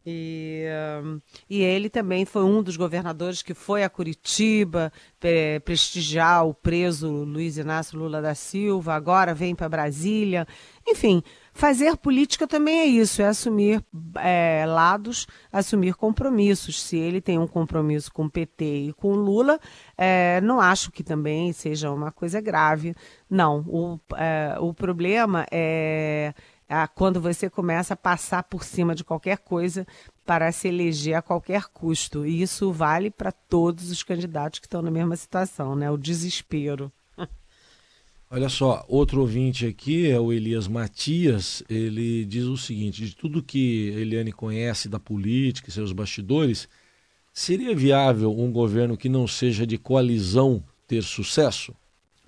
E, 0.05 0.65
um, 1.03 1.19
e 1.49 1.63
ele 1.63 1.89
também 1.89 2.25
foi 2.25 2.43
um 2.43 2.61
dos 2.61 2.77
governadores 2.77 3.41
que 3.41 3.55
foi 3.55 3.83
a 3.83 3.89
Curitiba 3.89 4.93
pre 5.19 5.59
prestigiar 5.61 6.45
o 6.45 6.53
preso 6.53 7.09
Luiz 7.09 7.57
Inácio 7.57 7.97
Lula 7.97 8.21
da 8.21 8.35
Silva, 8.35 8.93
agora 8.93 9.33
vem 9.33 9.55
para 9.55 9.67
Brasília. 9.67 10.47
Enfim, 10.87 11.23
fazer 11.51 11.97
política 11.97 12.45
também 12.47 12.81
é 12.81 12.85
isso, 12.85 13.19
é 13.21 13.25
assumir 13.25 13.83
é, 14.17 14.63
lados, 14.67 15.25
assumir 15.51 15.95
compromissos. 15.95 16.83
Se 16.83 16.97
ele 16.97 17.19
tem 17.19 17.39
um 17.39 17.47
compromisso 17.47 18.13
com 18.13 18.25
o 18.25 18.29
PT 18.29 18.89
e 18.89 18.93
com 18.93 19.11
o 19.11 19.15
Lula, 19.15 19.59
é, 19.97 20.39
não 20.41 20.61
acho 20.61 20.91
que 20.91 21.03
também 21.03 21.51
seja 21.51 21.91
uma 21.91 22.11
coisa 22.11 22.39
grave. 22.39 22.93
Não, 23.27 23.65
o, 23.67 23.99
o 24.59 24.73
problema 24.73 25.47
é 25.51 26.33
ah, 26.67 26.88
quando 26.88 27.21
você 27.21 27.49
começa 27.49 27.93
a 27.93 27.97
passar 27.97 28.43
por 28.43 28.63
cima 28.63 28.95
de 28.95 29.04
qualquer 29.04 29.38
coisa 29.38 29.86
para 30.25 30.51
se 30.51 30.67
eleger 30.67 31.15
a 31.15 31.21
qualquer 31.21 31.65
custo. 31.65 32.25
E 32.25 32.41
isso 32.41 32.71
vale 32.71 33.12
para 33.12 33.32
todos 33.32 33.91
os 33.91 34.01
candidatos 34.01 34.60
que 34.60 34.65
estão 34.65 34.82
na 34.82 34.89
mesma 34.89 35.15
situação, 35.15 35.75
né? 35.75 35.89
O 35.91 35.97
desespero. 35.97 36.91
Olha 38.30 38.49
só, 38.49 38.84
outro 38.88 39.21
ouvinte 39.21 39.67
aqui 39.67 40.10
é 40.10 40.19
o 40.19 40.34
Elias 40.34 40.67
Matias. 40.67 41.63
Ele 41.69 42.25
diz 42.25 42.45
o 42.45 42.58
seguinte: 42.58 43.06
de 43.06 43.15
tudo 43.15 43.43
que 43.43 43.89
Eliane 43.89 44.32
conhece 44.32 44.89
da 44.89 44.99
política 44.99 45.69
e 45.69 45.73
seus 45.73 45.91
bastidores, 45.91 46.67
seria 47.32 47.75
viável 47.75 48.32
um 48.32 48.51
governo 48.51 48.97
que 48.97 49.08
não 49.08 49.28
seja 49.28 49.67
de 49.67 49.78
coalizão 49.78 50.63
ter 50.88 51.04
sucesso? 51.04 51.75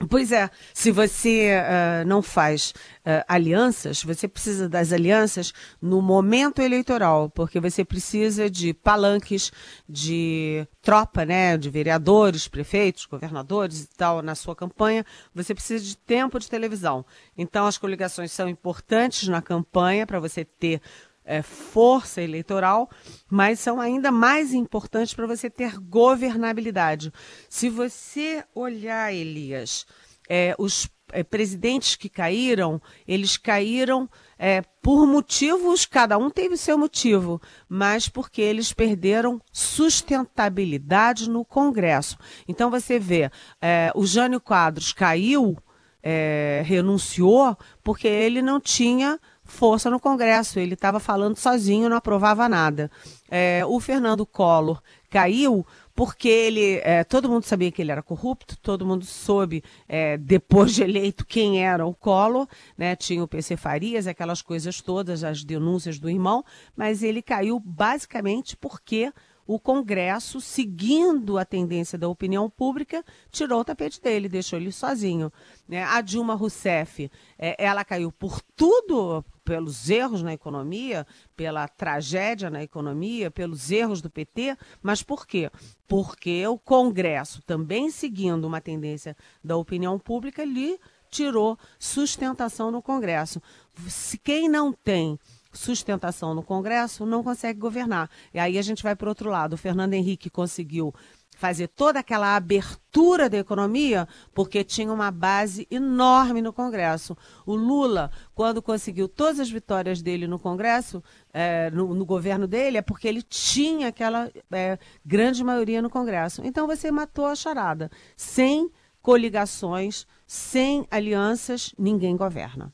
Pois 0.10 0.32
é, 0.32 0.48
se 0.76 0.92
você 0.92 1.54
uh, 1.58 2.08
não 2.08 2.22
faz 2.22 2.70
uh, 3.00 3.26
alianças, 3.28 4.04
você 4.04 4.28
precisa 4.28 4.70
das 4.70 4.94
alianças 4.94 5.52
no 5.82 6.04
momento 6.04 6.62
eleitoral, 6.62 7.32
porque 7.32 7.60
você 7.60 7.84
precisa 7.84 8.48
de 8.48 8.76
palanques, 8.76 9.52
de 9.90 10.68
tropa, 10.84 11.26
né, 11.26 11.58
de 11.58 11.72
vereadores, 11.72 12.48
prefeitos, 12.48 13.08
governadores 13.08 13.86
e 13.86 13.90
tal 13.98 14.22
na 14.22 14.36
sua 14.36 14.56
campanha. 14.56 15.04
Você 15.34 15.56
precisa 15.56 15.84
de 15.84 15.98
tempo 15.98 16.40
de 16.40 16.48
televisão. 16.48 17.04
Então, 17.36 17.66
as 17.66 17.80
coligações 17.80 18.32
são 18.32 18.48
importantes 18.48 19.28
na 19.28 19.42
campanha 19.42 20.06
para 20.06 20.20
você 20.20 20.46
ter 20.46 20.80
é, 21.28 21.42
força 21.42 22.22
eleitoral, 22.22 22.90
mas 23.30 23.60
são 23.60 23.80
ainda 23.82 24.10
mais 24.12 24.54
importantes 24.54 25.14
para 25.14 25.28
você 25.28 25.50
ter 25.50 25.78
governabilidade. 25.78 27.12
Se 27.50 27.70
você 27.70 28.44
olhar, 28.56 29.14
Elias, 29.14 29.86
é, 30.30 30.56
os 30.58 30.90
é, 31.12 31.24
presidentes 31.24 31.96
que 31.96 32.10
caíram, 32.10 32.82
eles 33.08 33.38
caíram 33.38 34.10
é, 34.40 34.62
por 34.82 35.06
motivos, 35.06 35.86
cada 35.86 36.18
um 36.18 36.30
teve 36.30 36.58
seu 36.58 36.78
motivo, 36.78 37.42
mas 37.68 38.08
porque 38.08 38.42
eles 38.42 38.72
perderam 38.72 39.42
sustentabilidade 39.52 41.30
no 41.30 41.44
Congresso. 41.44 42.18
Então 42.48 42.72
você 42.72 42.98
vê, 42.98 43.30
é, 43.62 43.92
o 43.96 44.06
Jânio 44.06 44.40
Quadros 44.40 44.94
caiu, 44.94 45.58
é, 46.02 46.62
renunciou, 46.66 47.58
porque 47.84 48.08
ele 48.08 48.42
não 48.42 48.60
tinha 48.60 49.20
força 49.48 49.90
no 49.90 50.00
Congresso. 50.00 50.60
Ele 50.60 50.76
estava 50.76 51.00
falando 51.00 51.38
sozinho, 51.38 51.90
não 51.90 51.98
aprovava 51.98 52.48
nada. 52.48 52.92
É, 53.30 53.64
o 53.66 53.80
Fernando 53.80 54.26
Collor 54.26 54.82
caiu 55.10 55.66
porque 55.96 56.28
ele, 56.28 56.80
é, 56.84 57.04
todo 57.04 57.28
mundo 57.28 57.46
sabia 57.46 57.72
que 57.72 57.82
ele 57.82 57.92
era 57.92 58.04
corrupto, 58.04 58.56
todo 58.62 58.86
mundo 58.86 59.04
soube, 59.04 59.64
é, 59.90 60.16
depois 60.16 60.76
de 60.76 60.84
eleito, 60.84 61.26
quem 61.26 61.66
era 61.66 61.88
o 61.88 61.96
Collor, 61.96 62.48
né? 62.78 62.96
tinha 62.96 63.24
o 63.24 63.28
PC 63.28 63.58
Farias, 63.58 64.06
aquelas 64.06 64.44
coisas 64.44 64.80
todas, 64.80 65.24
as 65.24 65.44
denúncias 65.44 65.98
do 65.98 66.08
irmão, 66.08 66.46
mas 66.76 67.02
ele 67.02 67.24
caiu 67.24 67.60
basicamente 67.60 68.56
porque 68.56 69.12
o 69.48 69.58
Congresso, 69.58 70.42
seguindo 70.42 71.38
a 71.38 71.46
tendência 71.46 71.98
da 71.98 72.10
opinião 72.10 72.50
pública, 72.50 73.04
tirou 73.32 73.62
o 73.62 73.66
tapete 73.66 74.02
dele, 74.02 74.28
deixou 74.28 74.60
ele 74.60 74.74
sozinho. 74.74 75.32
Né? 75.68 75.84
A 75.84 76.02
Dilma 76.02 76.36
Rousseff, 76.36 77.10
é, 77.40 77.56
ela 77.58 77.86
caiu 77.86 78.12
por 78.12 78.42
tudo, 78.56 79.24
pelos 79.46 79.90
erros 79.90 80.22
na 80.22 80.34
economia, 80.34 81.08
pela 81.34 81.66
tragédia 81.66 82.50
na 82.50 82.62
economia, 82.62 83.32
pelos 83.32 83.72
erros 83.72 84.02
do 84.02 84.10
PT, 84.10 84.58
mas 84.84 85.02
por 85.02 85.26
quê? 85.26 85.50
Porque 85.88 86.46
o 86.46 86.58
Congresso, 86.58 87.42
também 87.44 87.90
seguindo 87.90 88.44
uma 88.44 88.60
tendência 88.60 89.16
da 89.42 89.56
opinião 89.56 89.98
pública, 89.98 90.44
lhe 90.44 90.78
tirou 91.10 91.58
sustentação 91.80 92.70
no 92.70 92.82
Congresso. 92.82 93.42
Se 93.88 94.18
quem 94.18 94.50
não 94.50 94.74
tem 94.74 95.18
sustentação 95.58 96.34
no 96.34 96.44
Congresso, 96.44 97.06
não 97.06 97.24
consegue 97.24 97.60
governar. 97.60 98.10
E 98.34 98.40
aí 98.40 98.58
a 98.58 98.62
gente 98.62 98.84
vai 98.84 98.96
para 98.96 99.10
outro 99.10 99.30
lado. 99.30 99.54
O 99.54 99.58
Fernando 99.58 99.94
Henrique 99.94 100.30
conseguiu 100.30 100.94
fazer 101.38 101.68
toda 101.68 102.00
aquela 102.00 102.36
abertura 102.36 103.30
da 103.30 103.38
economia 103.38 104.08
porque 104.34 104.64
tinha 104.64 104.92
uma 104.92 105.12
base 105.12 105.68
enorme 105.70 106.42
no 106.42 106.52
Congresso. 106.52 107.16
O 107.46 107.56
Lula, 107.56 108.12
quando 108.34 108.62
conseguiu 108.62 109.08
todas 109.08 109.40
as 109.40 109.50
vitórias 109.50 110.02
dele 110.02 110.26
no 110.28 110.40
Congresso, 110.40 111.04
é, 111.32 111.70
no, 111.70 111.94
no, 111.94 112.06
governo 112.06 112.48
dele, 112.48 112.78
é 112.78 112.82
porque 112.82 113.08
ele 113.08 113.22
tinha 113.22 113.90
aquela 113.90 114.32
é, 114.52 114.80
grande 115.06 115.44
maioria 115.44 115.82
no 115.82 115.90
Congresso. 115.90 116.42
Então 116.44 116.66
você 116.66 116.90
matou 116.90 117.28
a 117.28 117.36
charada. 117.36 117.92
Sem 118.16 118.72
coligações, 119.00 120.08
sem 120.26 120.88
alianças, 120.90 121.74
ninguém 121.78 122.18
governa. 122.18 122.74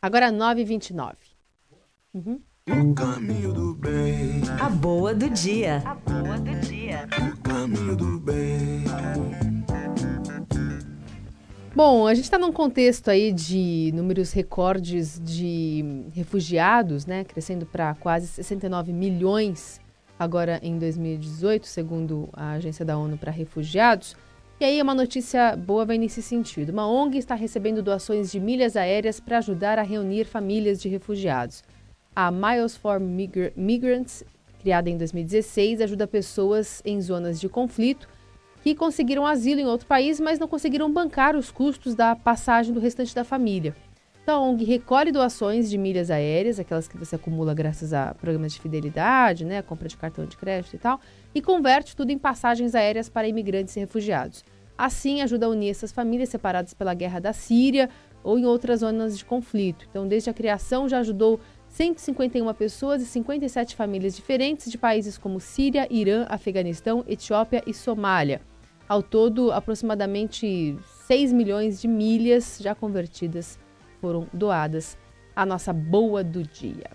Agora 0.00 0.32
9h29. 0.32 1.33
Uhum. 2.14 2.40
O 2.68 2.94
caminho 2.94 3.52
do 3.52 3.74
bem. 3.74 4.40
A 4.60 4.68
boa 4.68 5.12
do 5.12 5.28
dia. 5.28 5.82
A 5.84 5.96
boa 5.96 6.38
do 6.38 6.54
dia. 6.60 7.08
O 7.18 7.36
caminho 7.42 7.96
do 7.96 8.20
bem. 8.20 8.84
Bom, 11.74 12.06
a 12.06 12.14
gente 12.14 12.22
está 12.22 12.38
num 12.38 12.52
contexto 12.52 13.08
aí 13.10 13.32
de 13.32 13.90
números 13.92 14.32
recordes 14.32 15.20
de 15.20 16.04
refugiados, 16.12 17.04
né? 17.04 17.24
Crescendo 17.24 17.66
para 17.66 17.96
quase 17.96 18.28
69 18.28 18.92
milhões 18.92 19.80
agora 20.16 20.60
em 20.62 20.78
2018, 20.78 21.66
segundo 21.66 22.28
a 22.32 22.52
Agência 22.52 22.84
da 22.84 22.96
ONU 22.96 23.18
para 23.18 23.32
Refugiados. 23.32 24.14
E 24.60 24.64
aí 24.64 24.80
uma 24.80 24.94
notícia 24.94 25.56
boa 25.56 25.84
vem 25.84 25.98
nesse 25.98 26.22
sentido. 26.22 26.70
Uma 26.70 26.88
ONG 26.88 27.18
está 27.18 27.34
recebendo 27.34 27.82
doações 27.82 28.30
de 28.30 28.38
milhas 28.38 28.76
aéreas 28.76 29.18
para 29.18 29.38
ajudar 29.38 29.80
a 29.80 29.82
reunir 29.82 30.26
famílias 30.26 30.80
de 30.80 30.88
refugiados. 30.88 31.64
A 32.16 32.30
Miles 32.30 32.76
for 32.76 33.00
Migrants, 33.00 34.22
criada 34.60 34.88
em 34.88 34.96
2016, 34.96 35.80
ajuda 35.80 36.06
pessoas 36.06 36.80
em 36.84 37.00
zonas 37.00 37.40
de 37.40 37.48
conflito 37.48 38.08
que 38.62 38.74
conseguiram 38.74 39.26
asilo 39.26 39.60
em 39.60 39.66
outro 39.66 39.86
país, 39.86 40.20
mas 40.20 40.38
não 40.38 40.46
conseguiram 40.46 40.90
bancar 40.90 41.36
os 41.36 41.50
custos 41.50 41.94
da 41.94 42.14
passagem 42.14 42.72
do 42.72 42.78
restante 42.78 43.14
da 43.14 43.24
família. 43.24 43.74
Então, 44.22 44.42
a 44.42 44.48
ONG 44.48 44.64
recolhe 44.64 45.12
doações 45.12 45.68
de 45.68 45.76
milhas 45.76 46.10
aéreas, 46.10 46.58
aquelas 46.58 46.88
que 46.88 46.96
você 46.96 47.16
acumula 47.16 47.52
graças 47.52 47.92
a 47.92 48.14
programas 48.14 48.54
de 48.54 48.60
fidelidade, 48.60 49.44
né, 49.44 49.60
compra 49.60 49.86
de 49.86 49.96
cartão 49.96 50.24
de 50.24 50.36
crédito 50.36 50.76
e 50.76 50.78
tal, 50.78 50.98
e 51.34 51.42
converte 51.42 51.94
tudo 51.94 52.10
em 52.10 52.16
passagens 52.16 52.74
aéreas 52.74 53.08
para 53.08 53.28
imigrantes 53.28 53.76
e 53.76 53.80
refugiados. 53.80 54.42
Assim, 54.78 55.20
ajuda 55.20 55.46
a 55.46 55.50
unir 55.50 55.70
essas 55.70 55.92
famílias 55.92 56.30
separadas 56.30 56.72
pela 56.72 56.94
guerra 56.94 57.20
da 57.20 57.32
Síria 57.34 57.90
ou 58.22 58.38
em 58.38 58.46
outras 58.46 58.80
zonas 58.80 59.18
de 59.18 59.24
conflito. 59.24 59.86
Então, 59.90 60.08
desde 60.08 60.30
a 60.30 60.32
criação, 60.32 60.88
já 60.88 61.00
ajudou 61.00 61.38
151 61.74 62.54
pessoas 62.54 63.02
e 63.02 63.06
57 63.06 63.74
famílias 63.74 64.14
diferentes 64.14 64.70
de 64.70 64.78
países 64.78 65.18
como 65.18 65.40
Síria, 65.40 65.88
Irã, 65.90 66.24
Afeganistão, 66.28 67.04
Etiópia 67.04 67.64
e 67.66 67.74
Somália. 67.74 68.40
Ao 68.88 69.02
todo, 69.02 69.50
aproximadamente 69.50 70.78
6 71.08 71.32
milhões 71.32 71.80
de 71.80 71.88
milhas 71.88 72.58
já 72.60 72.76
convertidas 72.76 73.58
foram 74.00 74.28
doadas 74.32 74.96
à 75.34 75.44
nossa 75.44 75.72
boa 75.72 76.22
do 76.22 76.44
dia. 76.44 76.88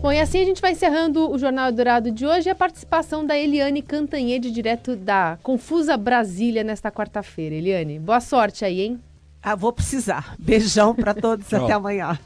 Bom, 0.00 0.10
e 0.10 0.18
assim 0.18 0.40
a 0.40 0.44
gente 0.46 0.62
vai 0.62 0.72
encerrando 0.72 1.30
o 1.30 1.36
Jornal 1.36 1.70
Dourado 1.70 2.10
de 2.10 2.26
hoje 2.26 2.48
e 2.48 2.50
a 2.50 2.54
participação 2.54 3.26
da 3.26 3.36
Eliane 3.36 3.82
Cantanhede, 3.82 4.50
direto 4.50 4.96
da 4.96 5.38
Confusa 5.42 5.98
Brasília, 5.98 6.64
nesta 6.64 6.90
quarta-feira. 6.90 7.54
Eliane, 7.56 7.98
boa 7.98 8.20
sorte 8.20 8.64
aí, 8.64 8.80
hein? 8.80 9.00
Ah, 9.42 9.54
vou 9.54 9.72
precisar. 9.72 10.34
Beijão 10.38 10.94
para 10.94 11.12
todos, 11.12 11.52
até 11.52 11.74
amanhã. 11.74 12.18